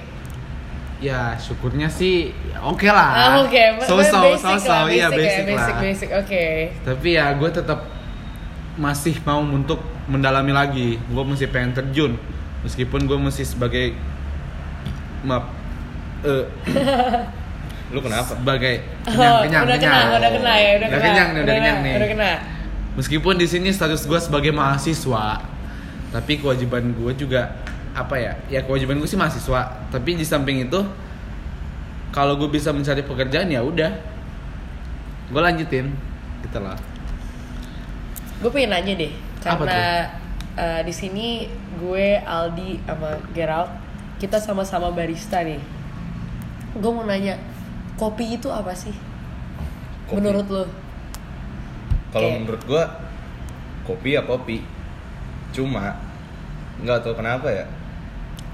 Ya 0.98 1.38
syukurnya 1.38 1.94
sih 1.94 2.34
oke 2.58 2.90
lah. 2.90 3.10
Ah, 3.14 3.46
oke. 3.46 3.86
So 3.86 4.02
so 4.02 4.34
so 4.42 4.58
so 4.58 4.70
lah, 4.74 4.90
iya 4.90 5.14
basic 5.14 5.46
basic, 5.46 5.46
ya, 5.46 5.46
basic 5.46 5.74
lah. 5.74 5.80
Basic 5.82 6.10
oke. 6.10 6.46
Tapi 6.82 7.10
ya 7.14 7.26
gue 7.38 7.50
tetap 7.54 7.80
masih 8.78 9.16
mau 9.22 9.46
untuk 9.46 9.82
mendalami 10.10 10.54
lagi. 10.54 10.90
Gue 11.10 11.24
masih 11.26 11.54
pengen 11.54 11.78
terjun. 11.78 12.18
Meskipun 12.66 13.06
gue 13.06 13.18
masih 13.22 13.46
sebagai 13.46 13.94
maaf 15.22 15.54
eh, 16.24 16.44
Lu 17.94 18.04
kenapa? 18.04 18.36
sebagai 18.36 18.84
kenyang 19.06 19.48
kenyang 19.48 19.64
Oh, 19.64 19.68
udah 19.68 19.78
kenyang 19.78 19.96
kena, 20.04 20.18
udah 20.20 20.32
kena 20.34 20.54
ya, 20.54 20.70
udah, 20.76 20.88
kena. 20.88 21.04
kenyang 21.04 21.30
nih 21.32 21.42
udah 21.42 21.56
kenyang 21.56 21.78
nih 21.80 21.94
Udah 21.96 22.10
kena. 22.10 22.32
meskipun 22.98 23.34
di 23.36 23.48
sini 23.48 23.70
status 23.70 24.04
gue 24.04 24.20
sebagai 24.20 24.52
mahasiswa 24.52 25.40
tapi 26.10 26.34
kewajiban 26.38 26.92
gue 26.92 27.14
juga 27.16 27.54
apa 27.94 28.16
ya 28.16 28.34
ya 28.48 28.60
kewajiban 28.62 28.98
gue 28.98 29.06
sih 29.06 29.16
mahasiswa 29.16 29.62
tapi 29.88 30.14
di 30.14 30.24
samping 30.24 30.64
itu 30.64 30.80
kalau 32.10 32.36
gue 32.36 32.50
bisa 32.50 32.72
mencari 32.72 33.02
pekerjaan 33.02 33.48
ya 33.48 33.62
udah 33.62 33.92
gue 35.28 35.42
lanjutin 35.42 35.94
gitu 36.42 36.60
lah 36.60 36.76
Gue 38.38 38.54
pengen 38.54 38.70
nanya 38.70 38.94
deh, 38.96 39.12
Apa 39.42 39.66
karena 39.66 39.82
eh, 40.54 40.82
di 40.86 40.94
sini 40.94 41.50
gue 41.76 42.22
Aldi 42.22 42.86
sama 42.86 43.18
Gerald 43.32 43.74
kita 44.18 44.38
sama-sama 44.38 44.94
barista 44.94 45.42
nih. 45.42 45.58
Gue 46.78 46.92
mau 46.94 47.06
nanya, 47.10 47.34
kopi 47.98 48.38
itu 48.38 48.48
apa 48.54 48.70
sih? 48.72 48.94
Kopi. 50.06 50.22
Menurut 50.22 50.48
lo? 50.48 50.64
Kalau 52.14 52.30
Kayak- 52.30 52.42
menurut 52.46 52.64
gua 52.64 52.84
kopi 53.84 54.10
ya 54.16 54.22
kopi. 54.24 54.58
Cuma 55.52 55.98
nggak 56.80 57.02
tahu 57.04 57.18
kenapa 57.18 57.50
ya. 57.50 57.66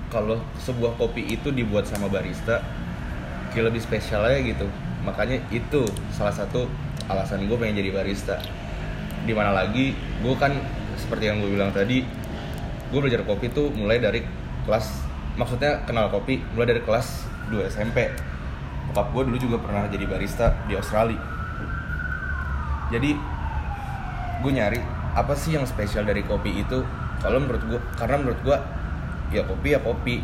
Kalau 0.07 0.39
sebuah 0.61 0.95
kopi 0.95 1.25
itu 1.35 1.49
dibuat 1.49 1.89
sama 1.89 2.07
barista, 2.07 2.61
kayak 3.51 3.73
lebih 3.73 3.81
spesial 3.81 4.23
aja 4.23 4.39
gitu. 4.39 4.65
Makanya 5.03 5.41
itu 5.51 5.83
salah 6.13 6.31
satu 6.31 6.69
alasan 7.09 7.49
gue 7.49 7.57
pengen 7.57 7.81
jadi 7.83 7.91
barista. 7.91 8.37
Di 9.25 9.33
mana 9.35 9.51
lagi, 9.51 9.91
gue 9.93 10.35
kan 10.37 10.53
seperti 10.95 11.27
yang 11.27 11.41
gue 11.41 11.51
bilang 11.51 11.73
tadi, 11.73 12.05
gue 12.93 12.99
belajar 13.01 13.25
kopi 13.25 13.49
tuh 13.49 13.73
mulai 13.73 13.97
dari 13.97 14.21
kelas, 14.63 15.01
maksudnya 15.35 15.81
kenal 15.83 16.07
kopi 16.07 16.39
mulai 16.53 16.77
dari 16.77 16.81
kelas 16.85 17.25
2 17.51 17.67
SMP. 17.67 18.11
Bokap 18.91 19.11
gue 19.15 19.23
dulu 19.31 19.37
juga 19.39 19.57
pernah 19.63 19.87
jadi 19.89 20.05
barista 20.05 20.53
di 20.67 20.77
Australia. 20.77 21.19
Jadi 22.91 23.11
gue 24.43 24.51
nyari 24.51 24.79
apa 25.13 25.33
sih 25.33 25.55
yang 25.55 25.65
spesial 25.65 26.05
dari 26.05 26.21
kopi 26.21 26.61
itu? 26.61 26.83
Kalau 27.23 27.39
menurut 27.39 27.63
gue 27.65 27.79
karena 27.95 28.19
menurut 28.19 28.39
gue 28.43 28.57
ya 29.33 29.43
kopi 29.47 29.67
ya 29.73 29.79
kopi. 29.81 30.15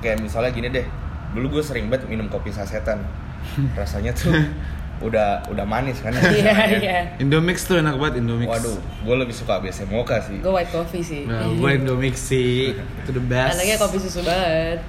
Kayak 0.00 0.24
misalnya 0.24 0.50
gini 0.50 0.68
deh 0.72 0.86
dulu 1.30 1.60
gue 1.60 1.62
sering 1.62 1.86
banget 1.86 2.08
minum 2.10 2.26
kopi 2.26 2.50
sasetan. 2.50 3.04
Rasanya 3.78 4.16
tuh 4.16 4.32
udah 5.06 5.48
udah 5.48 5.64
manis 5.64 6.00
kan? 6.04 6.12
Iya, 6.12 6.56
iya. 6.76 6.98
Indomix 7.16 7.64
tuh 7.64 7.80
enak 7.80 7.96
banget 7.96 8.20
Indomix. 8.20 8.48
Waduh 8.48 8.76
gue 8.80 9.16
lebih 9.16 9.34
suka 9.36 9.60
ABC 9.60 9.88
Mocha 9.88 10.20
sih. 10.20 10.40
Gue 10.40 10.52
white 10.52 10.72
coffee 10.72 11.04
sih. 11.04 11.22
nah, 11.24 11.48
gue 11.48 11.70
Indomix 11.72 12.20
sih. 12.20 12.76
Itu 13.04 13.16
the 13.16 13.24
best. 13.24 13.56
Anaknya 13.56 13.76
kopi 13.80 13.96
susu 14.00 14.20
banget. 14.24 14.80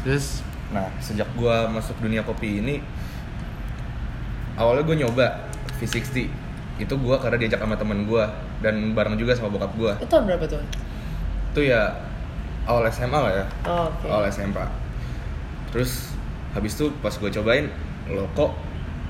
terus 0.00 0.40
Nah, 0.70 0.86
sejak 1.02 1.26
gua 1.34 1.66
masuk 1.66 1.98
dunia 1.98 2.22
kopi 2.22 2.62
ini 2.62 2.78
awalnya 4.54 4.86
gue 4.86 4.96
nyoba 5.02 5.26
V60. 5.82 6.30
Itu 6.80 6.94
gua 6.96 7.20
karena 7.20 7.36
diajak 7.36 7.60
sama 7.60 7.76
temen 7.76 8.06
gua 8.06 8.30
dan 8.62 8.94
bareng 8.94 9.18
juga 9.18 9.34
sama 9.34 9.50
bokap 9.50 9.72
gua. 9.76 9.92
Itu 9.98 10.08
tahun 10.08 10.30
berapa 10.30 10.44
tuh? 10.46 10.62
Itu 11.50 11.60
ya 11.66 11.90
awal 12.68 12.86
SMA 12.92 13.18
lah 13.18 13.32
ya. 13.32 13.46
Oh, 13.66 13.90
Oke. 13.90 14.06
Awal 14.06 14.30
SMA. 14.30 14.64
Terus 15.74 16.14
habis 16.54 16.74
itu 16.74 16.90
pas 16.98 17.14
gue 17.14 17.30
cobain, 17.30 17.70
lo 18.10 18.26
kok 18.34 18.54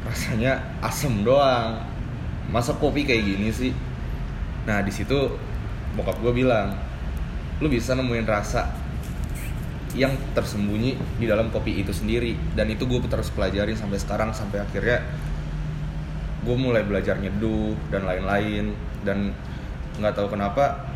rasanya 0.04 0.60
asem 0.84 1.24
doang. 1.24 1.80
Masa 2.50 2.74
kopi 2.76 3.06
kayak 3.06 3.24
gini 3.24 3.48
sih? 3.52 3.72
Nah, 4.66 4.82
di 4.84 4.92
situ 4.92 5.38
bokap 5.96 6.18
gue 6.20 6.32
bilang, 6.44 6.74
lu 7.62 7.68
bisa 7.70 7.94
nemuin 7.96 8.26
rasa 8.28 8.68
yang 9.92 10.14
tersembunyi 10.32 10.94
di 11.18 11.26
dalam 11.26 11.50
kopi 11.50 11.82
itu 11.82 11.90
sendiri. 11.90 12.38
Dan 12.54 12.70
itu 12.70 12.86
gue 12.86 13.02
terus 13.06 13.30
pelajarin 13.30 13.74
sampai 13.74 13.98
sekarang 13.98 14.30
sampai 14.30 14.62
akhirnya 14.62 15.02
gue 16.40 16.56
mulai 16.56 16.86
belajar 16.86 17.18
nyeduh 17.18 17.74
dan 17.90 18.06
lain-lain. 18.06 18.72
Dan 19.02 19.34
nggak 19.98 20.14
tahu 20.14 20.32
kenapa 20.32 20.86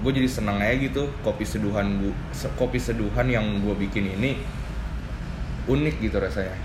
gue 0.00 0.12
jadi 0.16 0.28
seneng 0.30 0.56
aja 0.64 0.72
gitu 0.80 1.12
kopi 1.20 1.44
seduhan 1.44 2.00
gu- 2.00 2.16
se- 2.32 2.48
kopi 2.56 2.80
seduhan 2.80 3.28
yang 3.28 3.44
gue 3.60 3.76
bikin 3.76 4.16
ini 4.16 4.40
unik 5.68 6.00
gitu 6.00 6.16
rasanya. 6.16 6.56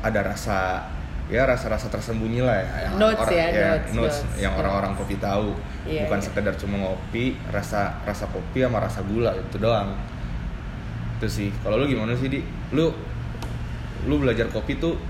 Ada 0.00 0.20
rasa 0.24 0.58
ya 1.24 1.48
rasa-rasa 1.48 1.88
tersembunyi 1.88 2.44
lah 2.44 2.56
ya 2.60 2.68
yang 2.84 2.94
Notes 3.00 3.28
ya, 3.32 3.44
notes, 3.48 3.90
notes 3.96 4.18
notes. 4.20 4.40
yang 4.40 4.52
orang-orang 4.54 4.92
kopi 4.94 5.16
tahu. 5.16 5.56
Iya, 5.84 6.08
bukan 6.08 6.20
iya. 6.20 6.24
sekedar 6.24 6.54
cuma 6.56 6.76
ngopi 6.80 7.36
rasa 7.52 8.00
rasa 8.04 8.24
kopi 8.32 8.64
sama 8.64 8.80
rasa 8.80 9.04
gula 9.04 9.36
itu 9.36 9.56
doang 9.60 9.92
itu 11.24 11.32
sih. 11.32 11.48
Kalau 11.64 11.80
lu 11.80 11.88
gimana 11.88 12.12
sih 12.20 12.28
di? 12.28 12.44
Lu 12.76 12.92
lu 14.04 14.14
belajar 14.20 14.52
kopi 14.52 14.76
tuh 14.76 15.00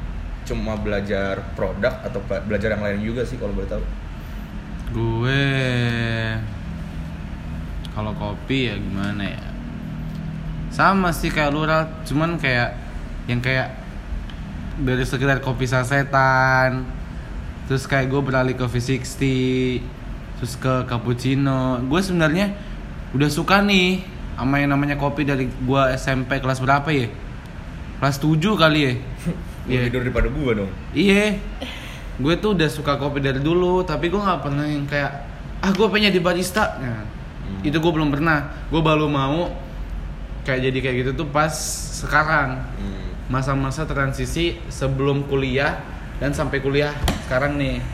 cuma 0.47 0.79
belajar 0.79 1.43
produk 1.59 1.99
atau 2.07 2.23
belajar 2.47 2.79
yang 2.79 2.85
lain 2.87 3.03
juga 3.03 3.27
sih 3.27 3.35
kalau 3.35 3.51
boleh 3.51 3.67
tahu? 3.67 3.83
Gue 4.95 5.43
kalau 7.91 8.15
kopi 8.15 8.71
ya 8.71 8.79
gimana 8.79 9.25
ya? 9.27 9.43
Sama 10.71 11.11
sih 11.11 11.35
kayak 11.35 11.51
lu 11.51 11.67
Ral. 11.67 12.07
cuman 12.07 12.39
kayak 12.39 12.79
yang 13.27 13.43
kayak 13.43 13.75
dari 14.79 15.03
sekedar 15.03 15.43
kopi 15.43 15.67
sasetan 15.67 16.87
terus 17.67 17.91
kayak 17.91 18.07
gue 18.13 18.21
beralih 18.23 18.55
ke 18.55 18.67
V60 18.71 19.19
terus 20.39 20.55
ke 20.63 20.87
cappuccino. 20.87 21.83
Gue 21.91 21.99
sebenarnya 21.99 22.55
udah 23.11 23.31
suka 23.31 23.59
nih 23.59 24.14
sama 24.35 24.55
yang 24.57 24.71
namanya 24.71 24.95
kopi 24.95 25.23
dari 25.23 25.47
gue 25.47 25.83
SMP 25.95 26.39
kelas 26.39 26.59
berapa 26.59 26.87
ya 26.89 27.07
kelas 27.97 28.19
7 28.19 28.37
kali 28.55 28.81
ya 28.81 28.93
Iya. 29.65 29.89
tidur 29.89 30.05
daripada 30.05 30.29
gua 30.29 30.51
dong 30.55 30.71
Iya, 30.93 31.41
gue 32.15 32.35
tuh 32.37 32.53
udah 32.53 32.69
suka 32.69 32.95
kopi 32.95 33.19
dari 33.19 33.41
dulu, 33.41 33.81
tapi 33.81 34.07
gue 34.07 34.19
nggak 34.19 34.41
pernah 34.41 34.63
yang 34.63 34.85
kayak 34.85 35.13
ah 35.59 35.71
gue 35.71 35.87
pengen 35.89 36.11
jadi 36.11 36.21
barista. 36.21 36.77
Nah, 36.79 37.01
Hmm. 37.45 37.61
Itu 37.61 37.77
gue 37.77 37.93
belum 37.93 38.09
pernah. 38.09 38.41
Gue 38.69 38.81
baru 38.81 39.05
mau 39.05 39.53
kayak 40.43 40.65
jadi 40.65 40.79
kayak 40.81 40.97
gitu 40.99 41.11
tuh 41.15 41.29
pas 41.29 41.53
sekarang 41.95 42.57
Hmm. 42.75 43.13
masa-masa 43.29 43.85
transisi 43.85 44.57
sebelum 44.69 45.25
kuliah 45.25 45.77
dan 46.17 46.33
sampai 46.33 46.61
kuliah 46.61 46.93
sekarang 47.25 47.57
nih. 47.57 47.85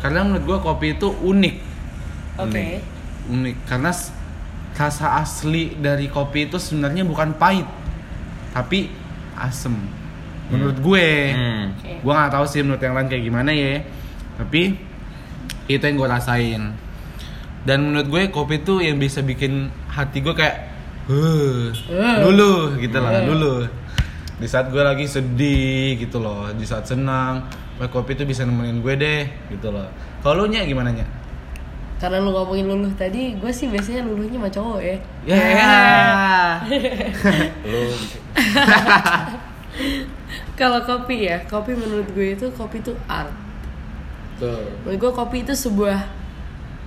Karena 0.00 0.20
menurut 0.22 0.44
gue 0.44 0.58
kopi 0.60 0.86
itu 0.92 1.08
unik, 1.08 1.56
Oke. 2.36 2.84
unik 3.28 3.56
karena 3.64 3.90
s- 3.90 4.12
rasa 4.74 5.18
asli 5.22 5.78
dari 5.78 6.10
kopi 6.10 6.50
itu 6.50 6.58
sebenarnya 6.58 7.06
bukan 7.06 7.34
pahit, 7.38 7.66
tapi 8.50 8.90
asem. 9.38 9.74
Menurut 10.50 10.76
gue. 10.76 11.08
Hmm. 11.32 11.66
Gue 12.04 12.12
nggak 12.12 12.32
tahu 12.34 12.44
sih 12.44 12.60
menurut 12.60 12.82
yang 12.82 12.92
lain 12.92 13.08
kayak 13.08 13.24
gimana 13.24 13.50
ya 13.50 13.80
tapi 14.34 14.74
itu 15.70 15.80
yang 15.80 15.96
gue 15.96 16.08
rasain 16.10 16.62
dan 17.64 17.78
menurut 17.80 18.08
gue 18.10 18.22
kopi 18.28 18.60
tuh 18.60 18.82
yang 18.84 18.98
bisa 19.00 19.22
bikin 19.24 19.70
hati 19.88 20.20
gue 20.20 20.34
kayak 20.34 20.68
huh, 21.08 21.70
luluh 22.28 22.76
gitu 22.76 22.98
lah 23.00 23.22
Eh. 23.22 23.24
luluh 23.24 23.64
di 24.36 24.46
saat 24.50 24.68
gue 24.68 24.82
lagi 24.82 25.06
sedih 25.06 25.96
gitu 26.02 26.18
loh 26.18 26.50
di 26.52 26.66
saat 26.66 26.84
senang 26.84 27.46
kopi 27.88 28.18
tuh 28.18 28.26
bisa 28.26 28.42
nemenin 28.44 28.82
gue 28.82 28.94
deh 28.98 29.22
gitu 29.54 29.70
loh 29.70 29.86
kalau 30.20 30.44
lu 30.44 30.52
nya 30.52 30.66
gimana 30.66 30.90
nya 30.92 31.06
Karena 32.04 32.20
lu 32.20 32.36
ngomongin 32.36 32.68
luluh 32.68 32.92
tadi, 33.00 33.32
gue 33.32 33.48
sih 33.48 33.72
biasanya 33.72 34.04
luluhnya 34.04 34.36
sama 34.36 34.50
cowok 34.52 34.80
ya. 34.84 34.96
ya 35.24 35.80
lu 37.72 37.96
Kalau 40.60 40.84
kopi 40.84 41.32
ya, 41.32 41.40
kopi 41.48 41.72
menurut 41.72 42.04
gue 42.12 42.36
itu 42.36 42.52
kopi 42.52 42.84
itu 42.84 42.92
art. 43.08 43.32
tuh 44.36 44.68
Menurut 44.84 45.00
gue 45.00 45.12
kopi 45.16 45.48
itu 45.48 45.56
sebuah 45.56 46.04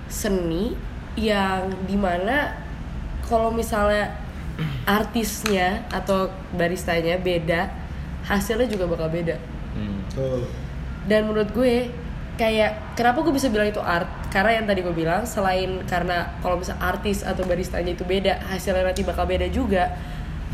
seni 0.06 0.78
yang 1.18 1.66
di 1.90 1.98
mana 1.98 2.54
kalau 3.26 3.50
misalnya 3.50 4.14
artisnya 4.86 5.82
atau 5.90 6.30
baristanya 6.54 7.18
beda, 7.18 7.66
hasilnya 8.22 8.70
juga 8.70 8.86
bakal 8.86 9.10
beda. 9.10 9.34
hmm. 9.74 10.46
Dan 11.10 11.26
menurut 11.26 11.50
gue 11.50 11.90
kayak 12.38 12.94
kenapa 12.94 13.26
gue 13.26 13.34
bisa 13.34 13.50
bilang 13.50 13.68
itu 13.68 13.82
art? 13.82 14.06
Karena 14.30 14.62
yang 14.62 14.66
tadi 14.70 14.80
gue 14.80 14.94
bilang 14.94 15.26
selain 15.26 15.82
karena 15.84 16.38
kalau 16.38 16.62
misal 16.62 16.78
artis 16.78 17.26
atau 17.26 17.42
baristanya 17.42 17.92
itu 17.92 18.06
beda, 18.06 18.38
hasilnya 18.46 18.86
nanti 18.86 19.02
bakal 19.02 19.26
beda 19.26 19.50
juga. 19.50 19.92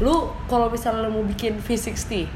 Lu 0.01 0.33
kalau 0.49 0.73
misalnya 0.73 1.07
lu 1.07 1.13
mau 1.13 1.23
bikin 1.23 1.61
V60 1.61 2.27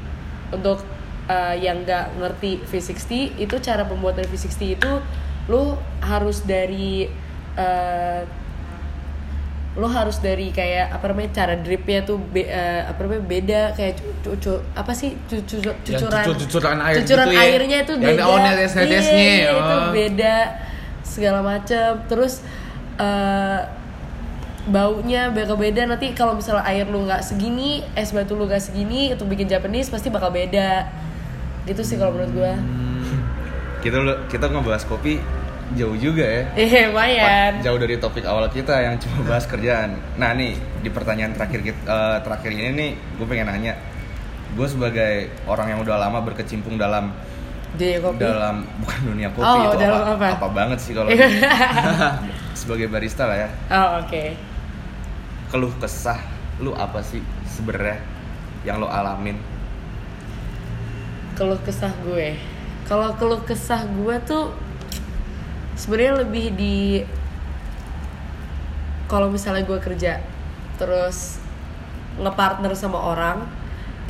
untuk 0.53 0.85
uh, 1.29 1.55
yang 1.55 1.85
nggak 1.85 2.17
ngerti 2.17 2.51
V60 2.65 3.37
itu 3.37 3.55
cara 3.61 3.85
pembuatan 3.85 4.25
V60 4.25 4.61
itu 4.81 4.93
lu 5.49 5.77
harus 6.01 6.45
dari 6.45 7.09
uh, 7.57 8.21
lo 9.77 9.85
harus 9.85 10.17
dari 10.17 10.49
kayak 10.49 10.89
apa 10.91 11.13
namanya 11.13 11.29
cara 11.31 11.53
dripnya 11.55 12.01
tuh 12.01 12.17
be- 12.17 12.45
eh, 12.45 12.81
apa 12.83 12.99
namanya 13.05 13.23
beda 13.23 13.61
kayak 13.77 13.93
cu- 14.25 14.35
cu- 14.35 14.63
apa 14.73 14.91
sih 14.91 15.13
cu- 15.29 15.45
cu- 15.45 15.77
cucuran. 15.85 16.23
cucuran 16.25 16.77
air 16.81 16.95
cucuran 16.99 17.25
gitu 17.25 17.37
ya? 17.37 17.41
airnya 17.45 17.77
itu 17.85 17.93
Yang 17.93 18.01
beda. 18.01 18.19
ada 18.19 18.25
oh, 18.25 18.37
netes-netesnya, 18.41 19.13
Iya, 19.13 19.35
iya, 19.37 19.49
itu 19.53 19.75
beda 19.93 20.35
segala 21.05 21.39
macam 21.39 21.89
terus 22.05 22.41
eh, 22.97 23.59
baunya 24.67 25.29
bakal 25.29 25.55
beda. 25.55 25.85
Nanti 25.85 26.13
kalau 26.13 26.33
misalnya 26.33 26.65
air 26.65 26.85
lu 26.85 27.05
nggak 27.05 27.21
segini 27.21 27.81
es 27.93 28.09
batu 28.09 28.33
lu 28.33 28.45
nggak 28.45 28.61
segini 28.61 29.13
untuk 29.13 29.25
bikin 29.25 29.45
Japanese 29.45 29.89
pasti 29.89 30.09
bakal 30.09 30.29
beda. 30.29 30.89
Gitu 31.65 31.81
sih 31.81 31.95
kalau 31.95 32.13
menurut 32.13 32.33
gua. 32.33 32.53
Kita 33.79 33.95
kita 34.27 34.45
ngebahas 34.45 34.83
kopi 34.83 35.21
jauh 35.69 35.93
juga 35.93 36.25
ya 36.25 36.43
eh 36.57 36.89
lumayan 36.89 37.61
jauh 37.61 37.77
dari 37.77 38.01
topik 38.01 38.25
awal 38.25 38.49
kita 38.49 38.73
yang 38.81 38.97
cuma 38.97 39.21
bahas 39.29 39.45
kerjaan. 39.45 39.93
Nah 40.17 40.33
nih 40.33 40.57
di 40.81 40.89
pertanyaan 40.89 41.37
terakhir 41.37 41.61
kita, 41.61 41.81
eh, 41.85 42.17
terakhir 42.25 42.49
ini 42.49 42.69
nih, 42.73 42.91
gue 42.97 43.25
pengen 43.29 43.47
nanya, 43.47 43.73
gue 44.57 44.65
sebagai 44.65 45.29
orang 45.45 45.75
yang 45.75 45.79
udah 45.85 46.01
lama 46.01 46.25
berkecimpung 46.25 46.75
dalam 46.75 47.13
dia 47.77 48.01
kopi 48.01 48.17
dalam 48.17 48.65
bukan 48.81 48.99
dunia 49.13 49.29
kopi 49.29 49.45
Oh, 49.45 49.69
itu 49.69 49.77
dalam 49.77 50.17
apa, 50.17 50.41
apa? 50.41 50.47
banget 50.49 50.81
sih 50.81 50.97
kalau 50.97 51.13
sebagai 52.59 52.89
barista 52.89 53.29
lah 53.29 53.45
ya. 53.45 53.49
oh 53.69 53.89
oke 54.01 54.23
Keluh 55.49 55.73
kesah 55.77 56.17
lu 56.57 56.73
apa 56.73 57.01
sih 57.01 57.21
sebenarnya 57.45 58.01
yang 58.65 58.81
lo 58.81 58.89
alamin? 58.89 59.37
keluh 61.37 61.61
kesah 61.61 61.93
gue 62.03 62.35
kalau 62.83 63.13
keluh 63.15 63.39
kesah 63.45 63.85
gue 63.85 64.15
tuh 64.25 64.51
sebenarnya 65.79 66.27
lebih 66.27 66.51
di 66.59 66.77
kalau 69.07 69.31
misalnya 69.31 69.63
gue 69.63 69.79
kerja 69.79 70.19
terus 70.75 71.39
ngepartner 72.19 72.75
sama 72.75 72.99
orang 72.99 73.47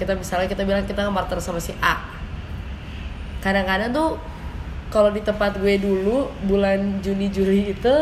kita 0.02 0.18
misalnya 0.18 0.50
kita 0.50 0.66
bilang 0.66 0.88
kita 0.90 1.06
ngepartner 1.06 1.38
sama 1.38 1.62
si 1.62 1.76
A. 1.84 2.02
Kadang-kadang 3.44 3.94
tuh 3.94 4.16
kalau 4.90 5.14
di 5.14 5.22
tempat 5.22 5.60
gue 5.62 5.78
dulu 5.78 6.32
bulan 6.50 7.04
Juni 7.06 7.30
Juli 7.30 7.76
itu 7.76 7.96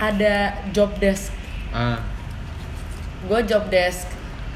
ada 0.00 0.56
job 0.72 0.94
desk. 0.96 1.34
Ah. 1.74 2.00
Gue 3.26 3.42
job 3.44 3.68
desk 3.68 4.08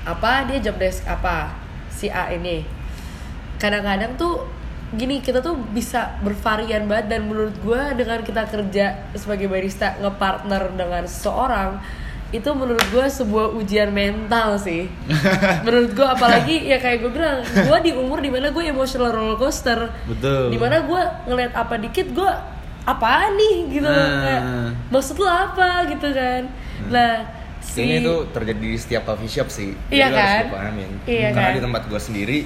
apa 0.07 0.49
dia 0.49 0.63
job 0.63 0.81
desk 0.81 1.05
apa 1.05 1.53
si 1.91 2.07
A 2.09 2.31
ini. 2.33 2.65
Kadang-kadang 3.61 4.17
tuh 4.17 4.47
gini 4.91 5.19
kita 5.19 5.39
tuh 5.39 5.55
bisa 5.71 6.19
bervarian 6.19 6.85
banget 6.85 7.07
dan 7.09 7.21
menurut 7.25 7.55
gue 7.57 7.83
dengan 7.95 8.21
kita 8.21 8.43
kerja 8.45 8.87
sebagai 9.15 9.47
barista 9.47 9.95
ngepartner 9.97 10.75
dengan 10.75 11.07
seseorang 11.07 11.79
itu 12.31 12.47
menurut 12.51 12.83
gue 12.91 13.07
sebuah 13.07 13.55
ujian 13.55 13.91
mental 13.91 14.55
sih 14.55 14.91
menurut 15.67 15.91
gue 15.91 16.07
apalagi 16.07 16.63
ya 16.63 16.79
kayak 16.79 17.03
gue 17.03 17.11
bilang 17.11 17.39
gue 17.43 17.79
di 17.83 17.93
umur 17.95 18.19
di 18.19 18.31
mana 18.31 18.51
gue 18.51 18.63
emotional 18.63 19.11
roller 19.11 19.35
coaster 19.35 19.91
Betul. 20.07 20.51
di 20.51 20.59
mana 20.59 20.83
gue 20.83 21.03
ngeliat 21.27 21.55
apa 21.55 21.75
dikit 21.77 22.11
gue 22.11 22.31
apaan 22.83 23.35
nih 23.35 23.57
gitu 23.71 23.87
Nah. 23.87 24.23
kayak, 24.23 24.43
maksud 24.89 25.17
lo 25.19 25.27
apa 25.27 25.87
gitu 25.87 26.09
kan 26.11 26.43
nah 26.87 27.13
si 27.61 27.83
Ini 27.85 28.01
tuh 28.01 28.27
terjadi 28.33 28.59
di 28.59 28.75
setiap 28.75 29.05
coffee 29.05 29.29
shop 29.29 29.53
sih. 29.53 29.77
Iya 29.93 30.09
Jadi 30.09 30.17
harus 30.17 30.33
kan? 30.33 30.47
pahamin. 30.49 30.91
Iya 31.05 31.29
Karena 31.29 31.45
kan? 31.45 31.57
di 31.61 31.63
tempat 31.63 31.83
gue 31.87 32.01
sendiri 32.01 32.39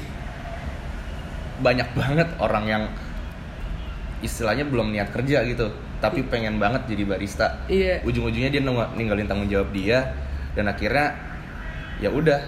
banyak 1.65 1.89
banget 1.97 2.29
orang 2.37 2.65
yang 2.69 2.85
istilahnya 4.21 4.65
belum 4.65 4.93
niat 4.93 5.13
kerja 5.13 5.45
gitu, 5.45 5.69
tapi 6.01 6.25
pengen 6.25 6.57
banget 6.57 6.85
jadi 6.89 7.05
barista. 7.05 7.61
Iya. 7.69 8.01
Ujung-ujungnya 8.05 8.53
dia 8.53 8.63
ninggalin 8.97 9.25
tanggung 9.25 9.49
jawab 9.49 9.73
dia 9.73 10.13
dan 10.53 10.69
akhirnya 10.69 11.13
ya 12.01 12.09
udah 12.09 12.41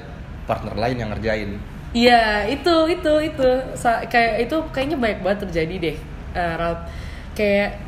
partner 0.44 0.76
lain 0.76 0.96
yang 1.00 1.10
ngerjain. 1.12 1.50
Iya 1.96 2.44
itu 2.48 2.74
itu 2.92 3.12
itu 3.24 3.48
Sa- 3.72 4.04
kayak 4.04 4.44
itu 4.48 4.56
kayaknya 4.68 4.96
banyak 5.00 5.20
banget 5.24 5.38
terjadi 5.48 5.74
deh 5.80 5.96
eh, 6.36 6.54
Ralph. 6.60 6.82
kayak 7.32 7.80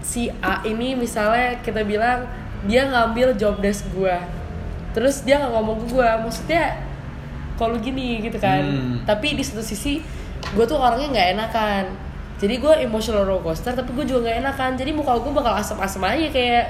si 0.00 0.32
A 0.40 0.64
ini 0.64 0.96
misalnya 0.96 1.60
kita 1.60 1.84
bilang 1.84 2.24
dia 2.64 2.88
ngambil 2.88 3.36
job 3.36 3.60
desk 3.60 3.84
gua 3.92 4.16
terus 4.92 5.24
dia 5.24 5.36
nggak 5.40 5.52
ngomong 5.52 5.76
ke 5.84 5.86
gua 5.92 6.20
maksudnya 6.20 6.76
kalau 7.56 7.76
gini 7.76 8.24
gitu 8.24 8.40
kan 8.40 8.64
Hmm. 8.64 8.96
tapi 9.04 9.36
di 9.36 9.44
satu 9.44 9.60
sisi 9.60 10.00
gue 10.40 10.64
tuh 10.66 10.78
orangnya 10.78 11.08
nggak 11.12 11.28
enakan. 11.36 11.84
Jadi 12.40 12.54
gue 12.56 12.72
emotional 12.88 13.28
roller 13.28 13.44
coaster 13.44 13.76
tapi 13.76 13.92
gue 13.92 14.04
juga 14.08 14.28
nggak 14.28 14.36
enakan. 14.44 14.70
Jadi 14.80 14.90
muka 14.96 15.16
gue 15.20 15.32
bakal 15.32 15.54
asem-asem 15.60 16.02
aja 16.04 16.26
kayak 16.32 16.64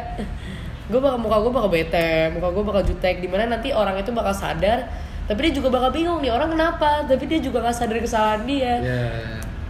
gue 0.91 1.01
bakal 1.01 1.19
muka 1.23 1.37
gue 1.39 1.53
bakal 1.55 1.71
bete 1.71 2.35
muka 2.35 2.49
gue 2.51 2.65
bakal 2.67 2.83
jutek. 2.85 3.23
Di 3.23 3.29
mana 3.31 3.59
nanti 3.59 3.71
orang 3.71 3.99
itu 3.99 4.11
bakal 4.11 4.35
sadar 4.35 4.91
tapi 5.31 5.47
dia 5.47 5.63
juga 5.63 5.71
bakal 5.71 5.95
bingung 5.95 6.19
nih 6.19 6.35
orang 6.35 6.51
kenapa? 6.51 7.07
Tapi 7.07 7.25
dia 7.31 7.39
juga 7.39 7.63
nggak 7.63 7.77
sadar 7.77 7.97
kesalahan 8.03 8.43
dia. 8.45 8.75
Ya 8.83 9.07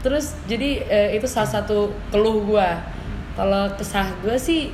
terus 0.00 0.32
jadi 0.48 0.80
eh, 0.88 1.08
itu 1.20 1.28
salah 1.28 1.60
satu 1.60 1.92
keluh 2.08 2.40
gue 2.48 2.68
kalau 3.36 3.68
kesah 3.76 4.08
gue 4.24 4.36
sih 4.40 4.72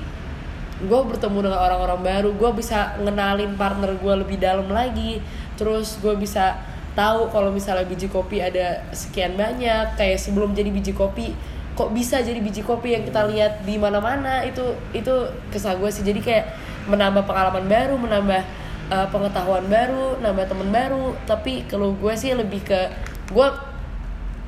gue 0.76 1.00
bertemu 1.08 1.48
dengan 1.48 1.60
orang-orang 1.60 2.00
baru. 2.04 2.30
Gue 2.36 2.60
bisa 2.60 3.00
ngenalin 3.00 3.56
partner 3.56 3.96
gue 3.96 4.14
lebih 4.20 4.36
dalam 4.36 4.68
lagi. 4.68 5.24
Terus 5.56 5.96
gue 6.04 6.12
bisa 6.20 6.60
tahu 6.96 7.28
kalau 7.28 7.52
misalnya 7.52 7.85
biji 7.85 8.09
kopi 8.09 8.40
ada 8.40 8.82
sekian 8.96 9.37
banyak 9.37 9.94
kayak 10.00 10.16
sebelum 10.16 10.56
jadi 10.56 10.72
biji 10.72 10.96
kopi 10.96 11.37
kok 11.76 11.92
bisa 11.92 12.24
jadi 12.24 12.40
biji 12.40 12.64
kopi 12.64 12.96
yang 12.96 13.04
kita 13.04 13.28
lihat 13.28 13.61
di 13.68 13.76
mana-mana? 13.76 14.40
Itu 14.48 14.72
itu 14.96 15.12
kesah 15.52 15.76
gue 15.76 15.92
sih. 15.92 16.00
Jadi 16.00 16.24
kayak 16.24 16.56
menambah 16.88 17.28
pengalaman 17.28 17.68
baru 17.68 18.00
menambah 18.00 18.40
eh, 18.88 19.06
pengetahuan 19.12 19.68
baru 19.68 20.16
nambah 20.24 20.48
temen 20.48 20.72
baru. 20.72 21.12
Tapi 21.28 21.68
kalau 21.68 21.92
gue 21.92 22.16
sih 22.16 22.32
lebih 22.32 22.64
ke 22.64 22.80
gue 23.28 23.48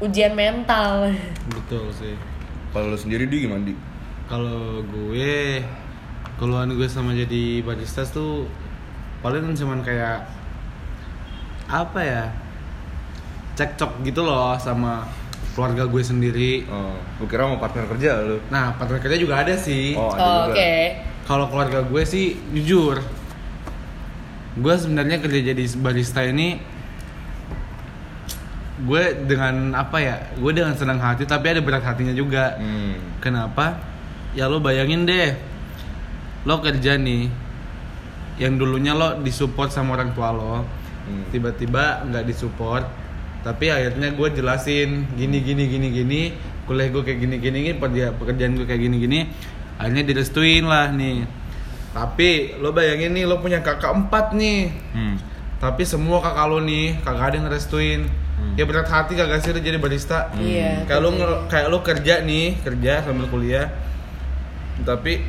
ujian 0.00 0.32
mental. 0.32 1.12
Betul 1.52 1.92
sih. 1.92 2.16
Kalau 2.72 2.88
lu 2.88 2.96
sendiri 2.96 3.28
di 3.28 3.44
gimana 3.44 3.68
di? 3.68 3.76
kalau 4.28 4.84
gue 4.84 5.64
keluhan 6.36 6.76
gue 6.76 6.84
sama 6.84 7.16
jadi 7.16 7.64
barista 7.64 8.04
tuh 8.04 8.44
paling 9.24 9.56
cuman 9.56 9.80
kayak 9.80 10.28
apa 11.68 12.00
ya 12.00 12.24
cekcok 13.54 14.00
gitu 14.08 14.24
loh 14.24 14.56
sama 14.56 15.04
keluarga 15.52 15.90
gue 15.90 16.02
sendiri. 16.06 16.62
Oh, 16.70 16.94
gue 17.18 17.26
kira 17.26 17.42
mau 17.50 17.58
partner 17.58 17.90
kerja 17.90 18.22
lu. 18.22 18.38
nah 18.48 18.72
partner 18.78 19.02
kerja 19.02 19.18
juga 19.18 19.42
ada 19.42 19.58
sih. 19.58 19.92
Oh, 19.98 20.14
Oh, 20.14 20.40
oke. 20.48 20.72
Kalau 21.26 21.50
keluarga 21.50 21.82
gue 21.84 22.02
sih 22.06 22.38
jujur 22.54 23.02
gue 24.58 24.74
sebenarnya 24.74 25.22
kerja 25.22 25.54
jadi 25.54 25.64
barista 25.78 26.26
ini 26.26 26.58
gue 28.78 29.02
dengan 29.26 29.74
apa 29.74 29.98
ya 29.98 30.16
gue 30.34 30.50
dengan 30.54 30.74
senang 30.74 30.98
hati 31.02 31.26
tapi 31.26 31.50
ada 31.50 31.60
berat 31.62 31.82
hatinya 31.82 32.14
juga. 32.14 32.54
Hmm. 32.58 32.94
kenapa? 33.18 33.78
Ya 34.38 34.46
lo 34.46 34.62
bayangin 34.62 35.02
deh 35.02 35.34
lo 36.46 36.62
kerja 36.62 36.94
nih 36.94 37.26
yang 38.38 38.54
dulunya 38.54 38.94
lo 38.94 39.18
disupport 39.18 39.66
sama 39.74 39.98
orang 39.98 40.14
tua 40.14 40.30
lo 40.30 40.62
Hmm. 41.08 41.24
tiba-tiba 41.32 42.04
nggak 42.04 42.24
disupport 42.28 42.84
tapi 43.40 43.72
akhirnya 43.72 44.12
gue 44.12 44.28
jelasin 44.34 45.08
gini 45.16 45.40
gini 45.40 45.64
gini 45.64 45.88
gini 45.88 46.22
kuliah 46.68 46.92
gue 46.92 47.00
kayak 47.00 47.18
gini 47.24 47.36
gini 47.40 47.58
gini 47.64 47.74
pekerja- 47.80 48.12
pekerjaan 48.12 48.52
gue 48.60 48.66
kayak 48.68 48.82
gini 48.84 48.96
gini 49.00 49.20
akhirnya 49.78 50.04
direstuin 50.04 50.66
lah 50.68 50.90
nih. 50.92 51.24
Tapi 51.94 52.60
lo 52.60 52.74
bayangin 52.76 53.16
nih 53.16 53.24
lo 53.24 53.40
punya 53.40 53.64
kakak 53.64 53.94
empat 53.94 54.36
nih. 54.36 54.68
Hmm. 54.92 55.16
tapi 55.58 55.82
semua 55.82 56.22
kakak 56.22 56.46
lo 56.46 56.62
nih 56.62 57.00
kagak 57.02 57.24
ada 57.24 57.34
yang 57.40 57.46
ngerestuin. 57.50 58.00
Hmm. 58.38 58.54
ya 58.54 58.62
berat 58.68 58.86
hati 58.86 59.18
kagak 59.18 59.42
sih 59.42 59.50
lo 59.50 59.58
jadi 59.58 59.78
barista. 59.80 60.30
Iya, 60.38 60.86
kayak 60.86 61.00
lo 61.02 61.10
kayak 61.50 61.66
lo 61.72 61.78
kerja 61.82 62.22
nih 62.22 62.60
kerja 62.62 63.02
sambil 63.02 63.26
kuliah. 63.32 63.66
Tapi 64.84 65.24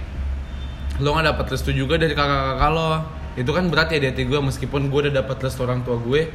lo 1.00 1.16
nggak 1.16 1.26
dapat 1.34 1.46
restu 1.56 1.72
juga 1.72 1.96
dari 1.96 2.12
kakak-kakak 2.14 2.70
lo 2.76 2.90
itu 3.38 3.50
kan 3.54 3.70
berat 3.70 3.94
ya 3.94 4.00
di 4.02 4.08
hati 4.10 4.24
gue 4.26 4.40
meskipun 4.40 4.90
gue 4.90 5.00
udah 5.10 5.14
dapat 5.22 5.38
restu 5.46 5.62
orang 5.66 5.86
tua 5.86 6.00
gue 6.02 6.30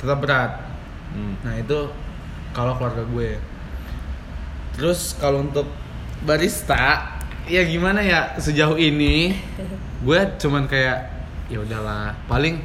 tetap 0.00 0.18
berat. 0.24 0.52
Hmm. 1.10 1.34
nah 1.42 1.58
itu 1.58 1.90
kalau 2.56 2.78
keluarga 2.78 3.04
gue. 3.04 3.36
Terus 4.78 5.18
kalau 5.18 5.44
untuk 5.44 5.68
barista 6.24 7.18
ya 7.50 7.66
gimana 7.66 8.00
ya 8.00 8.38
sejauh 8.38 8.78
ini 8.78 9.34
gue 10.06 10.20
cuman 10.40 10.64
kayak 10.70 11.10
ya 11.52 11.60
udahlah. 11.60 12.16
Paling 12.30 12.62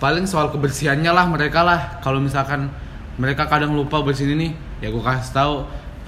paling 0.00 0.24
soal 0.24 0.48
kebersihannya 0.48 1.12
lah 1.12 1.26
mereka 1.28 1.60
lah. 1.60 2.00
Kalau 2.00 2.22
misalkan 2.22 2.72
mereka 3.20 3.44
kadang 3.44 3.76
lupa 3.76 4.00
bersihin 4.00 4.38
ini 4.40 4.48
ya 4.80 4.88
gue 4.88 5.02
kasih 5.02 5.34
tahu. 5.34 5.56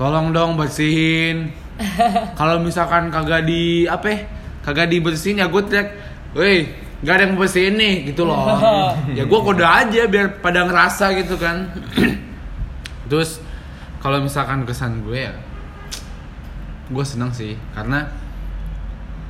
Tolong 0.01 0.35
dong 0.35 0.59
bersihin. 0.59 1.55
Kalau 2.39 2.63
misalkan 2.63 3.11
kagak 3.11 3.47
di 3.47 3.87
apa 3.87 4.07
ya, 4.07 4.19
kagak 4.63 4.91
dibersihin 4.91 5.43
ya 5.43 5.47
gue 5.51 5.63
teriak 5.67 5.91
woi 6.35 6.67
gak 7.05 7.15
ada 7.21 7.23
yang 7.29 7.37
bersihin 7.37 7.75
nih 7.77 7.95
gitu 8.13 8.25
loh. 8.25 8.43
Ya 9.19 9.29
gue 9.29 9.41
kode 9.41 9.61
aja 9.63 10.09
biar 10.09 10.41
pada 10.41 10.65
ngerasa 10.65 11.13
gitu 11.21 11.37
kan. 11.37 11.69
Terus 13.13 13.39
kalau 14.01 14.21
misalkan 14.25 14.65
kesan 14.65 15.05
gue 15.05 15.31
ya 15.31 15.35
gue 16.89 17.05
seneng 17.05 17.31
sih. 17.31 17.55
Karena 17.77 18.09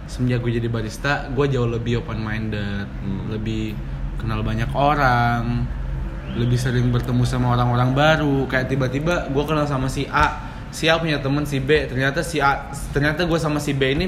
semenjak 0.07 0.41
gue 0.47 0.53
jadi 0.63 0.69
barista 0.71 1.27
gue 1.35 1.47
jauh 1.51 1.67
lebih 1.67 2.05
open 2.05 2.23
minded 2.23 2.87
Hmm. 3.03 3.33
lebih 3.33 3.75
kenal 4.21 4.45
banyak 4.47 4.71
orang 4.73 5.67
lebih 6.35 6.57
sering 6.57 6.89
bertemu 6.95 7.23
sama 7.27 7.59
orang-orang 7.59 7.91
baru. 7.93 8.47
Kayak 8.47 8.71
tiba-tiba 8.71 9.29
gue 9.29 9.45
kenal 9.45 9.67
sama 9.67 9.91
si 9.91 10.07
A 10.09 10.41
si 10.71 10.87
A 10.87 10.99
punya 10.99 11.19
temen 11.19 11.43
si 11.43 11.59
B. 11.59 11.91
Ternyata 11.91 12.23
si 12.23 12.39
A 12.39 12.71
ternyata 12.95 13.27
gue 13.27 13.39
sama 13.39 13.59
si 13.59 13.75
B 13.75 13.83
ini 13.99 14.07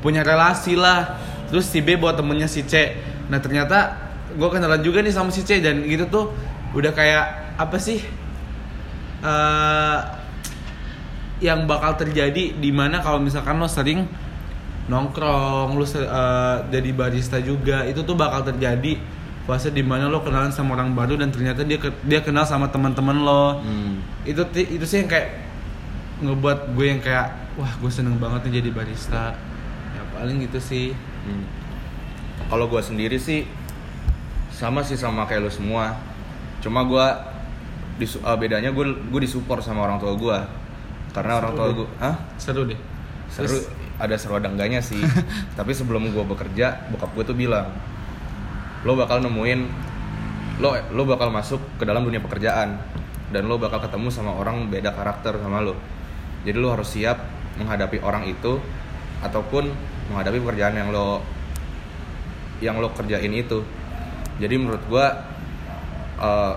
punya 0.00 0.22
relasi 0.22 0.78
lah 0.78 1.18
terus 1.48 1.66
si 1.68 1.82
B 1.82 1.94
bawa 1.98 2.12
temennya 2.14 2.46
si 2.46 2.62
C 2.66 2.94
nah 3.26 3.38
ternyata 3.42 3.96
gue 4.34 4.48
kenalan 4.50 4.82
juga 4.82 5.00
nih 5.02 5.14
sama 5.14 5.30
si 5.30 5.42
C 5.42 5.58
dan 5.62 5.82
gitu 5.86 6.06
tuh 6.10 6.24
udah 6.76 6.92
kayak 6.92 7.56
apa 7.56 7.76
sih 7.80 8.02
eh 9.24 9.98
yang 11.36 11.68
bakal 11.68 12.00
terjadi 12.00 12.56
di 12.56 12.70
mana 12.72 13.04
kalau 13.04 13.20
misalkan 13.20 13.60
lo 13.60 13.68
sering 13.68 14.08
nongkrong, 14.88 15.76
lo 15.76 15.84
se- 15.84 16.00
eh, 16.00 16.56
jadi 16.72 16.90
barista 16.96 17.36
juga, 17.42 17.84
itu 17.84 18.00
tuh 18.06 18.16
bakal 18.16 18.40
terjadi 18.46 18.96
fase 19.44 19.68
di 19.68 19.82
mana 19.84 20.08
lo 20.08 20.24
kenalan 20.24 20.48
sama 20.48 20.78
orang 20.78 20.94
baru 20.96 21.18
dan 21.20 21.28
ternyata 21.28 21.60
dia 21.66 21.76
ke- 21.76 21.92
dia 22.06 22.22
kenal 22.24 22.48
sama 22.48 22.70
teman-teman 22.72 23.20
lo. 23.20 23.60
Hmm. 23.60 24.00
Itu 24.24 24.46
itu 24.56 24.84
sih 24.86 25.04
yang 25.04 25.10
kayak 25.10 25.28
ngebuat 26.24 26.72
gue 26.72 26.86
yang 26.88 27.00
kayak 27.04 27.34
wah 27.60 27.72
gue 27.82 27.90
seneng 27.92 28.16
banget 28.16 28.48
nih 28.48 28.62
jadi 28.64 28.70
barista. 28.72 29.36
Ya 29.92 30.02
paling 30.16 30.40
gitu 30.46 30.56
sih. 30.62 30.96
Hmm. 31.26 31.44
Kalau 32.46 32.70
gue 32.70 32.78
sendiri 32.78 33.18
sih 33.18 33.42
sama 34.48 34.80
sih 34.80 34.94
sama 34.94 35.26
kayak 35.26 35.42
lu 35.42 35.50
semua. 35.50 35.98
Cuma 36.62 36.86
gue 36.86 37.06
disu- 37.98 38.22
eh, 38.22 38.36
bedanya 38.38 38.70
gue 38.70 38.86
gue 39.10 39.20
disupport 39.20 39.58
sama 39.58 39.84
orang 39.84 39.98
tua 39.98 40.14
gue. 40.14 40.38
Karena 41.10 41.40
orang 41.40 41.52
tua 41.52 41.66
Seru 41.66 41.76
gue, 41.76 41.88
ah 41.98 42.16
Seru 42.38 42.62
deh. 42.64 42.78
seru 43.26 43.48
Terus- 43.50 43.68
ada 43.96 44.14
seru 44.14 44.36
ada 44.36 44.46
enggaknya 44.46 44.78
sih. 44.78 45.00
Tapi 45.58 45.72
sebelum 45.72 46.06
gue 46.08 46.24
bekerja, 46.24 46.86
bokap 46.92 47.10
gue 47.12 47.24
tuh 47.26 47.36
bilang, 47.36 47.66
lo 48.84 48.94
bakal 48.94 49.18
nemuin 49.20 49.60
lo 50.56 50.72
lo 50.92 51.02
bakal 51.04 51.28
masuk 51.28 51.60
ke 51.76 51.84
dalam 51.84 52.00
dunia 52.00 52.16
pekerjaan 52.16 52.80
dan 53.28 53.42
lo 53.44 53.60
bakal 53.60 53.76
ketemu 53.76 54.08
sama 54.08 54.32
orang 54.32 54.70
beda 54.70 54.92
karakter 54.92 55.36
sama 55.36 55.60
lo. 55.60 55.74
Jadi 56.46 56.56
lo 56.56 56.72
harus 56.72 56.94
siap 56.94 57.18
menghadapi 57.58 57.98
orang 58.00 58.24
itu 58.24 58.60
ataupun 59.20 59.68
menghadapi 60.10 60.38
pekerjaan 60.42 60.74
yang 60.76 60.88
lo 60.94 61.22
yang 62.60 62.80
lo 62.80 62.92
kerjain 62.92 63.32
itu. 63.32 63.60
Jadi 64.40 64.54
menurut 64.56 64.82
gua 64.88 65.12
eh, 66.20 66.54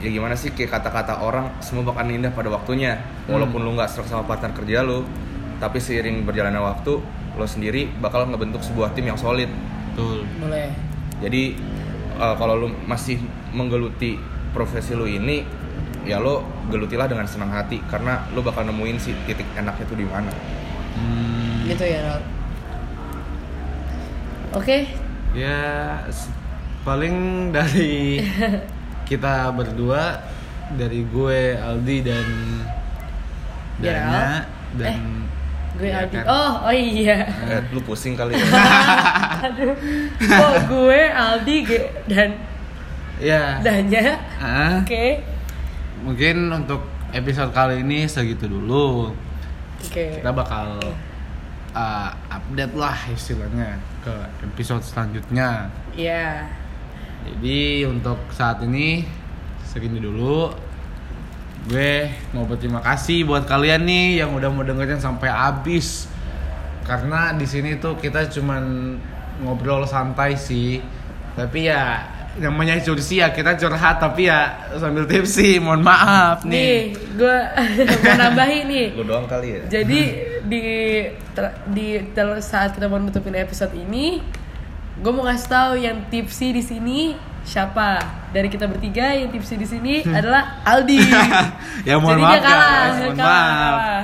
ya 0.00 0.08
gimana 0.08 0.32
sih 0.36 0.56
kayak 0.56 0.80
kata-kata 0.80 1.20
orang 1.20 1.60
semua 1.60 1.84
bakal 1.84 2.08
indah 2.08 2.32
pada 2.32 2.48
waktunya. 2.48 3.00
Walaupun 3.28 3.60
lo 3.60 3.76
nggak 3.76 3.90
serak 3.90 4.08
sama 4.08 4.24
partner 4.24 4.52
kerja 4.56 4.84
lo 4.84 5.04
tapi 5.60 5.76
seiring 5.76 6.24
berjalannya 6.24 6.56
waktu 6.56 6.96
lo 7.36 7.44
sendiri 7.44 7.92
bakal 8.00 8.24
ngebentuk 8.24 8.64
sebuah 8.64 8.96
tim 8.96 9.12
yang 9.12 9.20
solid. 9.20 9.48
Betul. 9.92 10.24
boleh. 10.40 10.72
Jadi 11.20 11.56
eh, 12.16 12.34
kalau 12.40 12.54
lo 12.56 12.68
masih 12.88 13.20
menggeluti 13.52 14.16
profesi 14.50 14.96
lo 14.96 15.04
ini 15.06 15.44
ya 16.08 16.16
lo 16.16 16.42
gelutilah 16.72 17.06
dengan 17.06 17.28
senang 17.28 17.52
hati 17.52 17.76
karena 17.86 18.24
lo 18.32 18.40
bakal 18.40 18.64
nemuin 18.64 18.96
si 18.96 19.12
titik 19.28 19.46
enaknya 19.56 19.84
tuh 19.84 19.98
di 20.00 20.06
mana. 20.08 20.32
Hmm, 20.96 21.39
gitu 21.70 21.84
ya 21.84 22.00
Rod 22.04 22.24
oke. 24.52 24.78
Ya 25.30 25.58
s- 26.10 26.26
paling 26.82 27.14
dari 27.50 28.18
kita 29.08 29.50
berdua 29.50 30.18
dari 30.74 31.02
gue 31.04 31.54
Aldi 31.54 31.96
dan 32.02 32.26
Gerald. 33.78 34.10
Dana 34.10 34.26
dan 34.74 34.98
gue 35.74 35.86
ya 35.86 36.02
Aldi. 36.02 36.14
kan? 36.16 36.24
oh 36.26 36.52
oh 36.66 36.74
iya. 36.74 37.18
Eh, 37.46 37.62
lu 37.70 37.80
pusing 37.80 38.14
kali 38.14 38.34
ya. 38.34 38.42
Aduh. 39.46 39.74
Oh 40.18 40.52
gue 40.68 41.00
Aldi 41.06 41.56
Ge- 41.64 41.90
dan 42.06 42.30
ya. 43.22 43.62
Danya. 43.62 44.18
Ah, 44.36 44.82
oke. 44.82 45.06
Mungkin 46.02 46.36
untuk 46.50 46.82
episode 47.10 47.52
kali 47.52 47.82
ini 47.82 48.04
segitu 48.04 48.46
dulu. 48.46 49.14
Oke. 49.80 50.18
Kita 50.18 50.30
bakal 50.30 50.80
uh, 51.74 52.10
update 52.30 52.74
lah 52.74 52.96
istilahnya 53.10 53.78
ke 54.02 54.14
episode 54.46 54.82
selanjutnya 54.82 55.70
ya 55.94 56.46
Jadi 57.20 57.84
untuk 57.84 58.16
saat 58.32 58.64
ini 58.64 59.04
segini 59.60 60.00
dulu. 60.00 60.48
Gue 61.68 62.08
mau 62.32 62.48
berterima 62.48 62.80
kasih 62.80 63.28
buat 63.28 63.44
kalian 63.44 63.84
nih 63.84 64.24
yang 64.24 64.32
udah 64.32 64.48
mau 64.48 64.64
dengerin 64.64 64.96
sampai 64.96 65.28
habis. 65.28 66.08
Karena 66.88 67.36
di 67.36 67.44
sini 67.44 67.76
tuh 67.76 68.00
kita 68.00 68.24
cuman 68.32 68.96
ngobrol 69.44 69.84
santai 69.84 70.34
sih. 70.40 70.80
Tapi 71.36 71.68
ya 71.68 72.08
namanya 72.40 72.80
cursi 72.80 73.20
ya 73.20 73.36
kita 73.36 73.60
curhat 73.60 74.00
tapi 74.00 74.32
ya 74.32 74.72
sambil 74.80 75.04
tipsi. 75.04 75.60
Mohon 75.60 75.82
maaf 75.84 76.48
nih 76.48 76.56
nih. 76.56 76.80
gue 77.20 77.38
mau 78.08 78.16
nambahin 78.16 78.64
nih 78.64 78.86
lu 78.96 79.02
doang 79.04 79.26
kali 79.28 79.60
ya 79.60 79.62
jadi 79.68 80.00
di 80.42 80.62
ter- 81.30 81.56
di 81.66 81.86
saat 82.40 82.72
kita 82.72 82.86
mau 82.86 82.96
nutupin 82.96 83.34
episode 83.34 83.72
ini 83.72 84.20
gue 84.96 85.10
mau 85.10 85.24
kasih 85.24 85.48
tahu 85.48 85.72
yang 85.76 86.04
tipsi 86.06 86.50
di 86.50 86.60
sini 86.60 87.00
siapa 87.40 87.96
dari 88.28 88.46
kita 88.46 88.64
bertiga 88.64 89.10
yang 89.10 89.28
tipsi 89.28 89.54
di 89.54 89.64
sini 89.64 89.94
adalah 90.04 90.60
Aldi 90.62 90.98
Ya, 91.88 91.96
mohon 91.96 92.14
jadi 92.14 92.22
maaf, 92.22 92.32
dia 92.32 92.40
kalah, 92.42 92.68
dia 92.68 93.00
Mohon 93.00 93.16
kalah, 93.16 93.40
maaf. 93.40 93.72
kalah. 93.72 94.02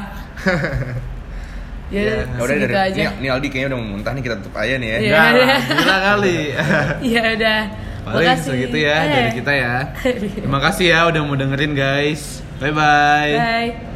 ya, 1.87 2.01
Ya, 2.01 2.13
Ya 2.19 2.41
udah 2.41 2.57
dari 2.59 2.75
aja 2.75 2.99
Ini, 2.99 3.13
ini 3.15 3.29
Aldi 3.29 3.47
kayaknya 3.47 3.69
udah 3.69 3.79
mau 3.79 3.89
muntah 3.93 4.13
nih 4.13 4.23
kita 4.23 4.37
tutup 4.41 4.55
aja 4.57 4.75
nih 4.75 4.89
ya. 4.89 4.99
Iya. 4.99 5.21
Enggak, 5.21 5.61
gila 5.77 5.97
kali. 6.03 6.39
ya 7.15 7.23
udah 7.37 7.61
Paling 8.07 8.23
Makasih. 8.25 8.47
segitu 8.49 8.77
ya 8.81 8.97
Eh. 8.97 9.11
dari 9.13 9.31
kita 9.35 9.53
ya. 9.53 9.75
Terima 10.39 10.61
kasih 10.63 10.87
ya 10.89 11.01
udah 11.07 11.21
mau 11.21 11.35
dengerin 11.35 11.73
guys. 11.75 12.41
Bye 12.57 12.73
bye. 12.73 13.35
bye 13.37 13.87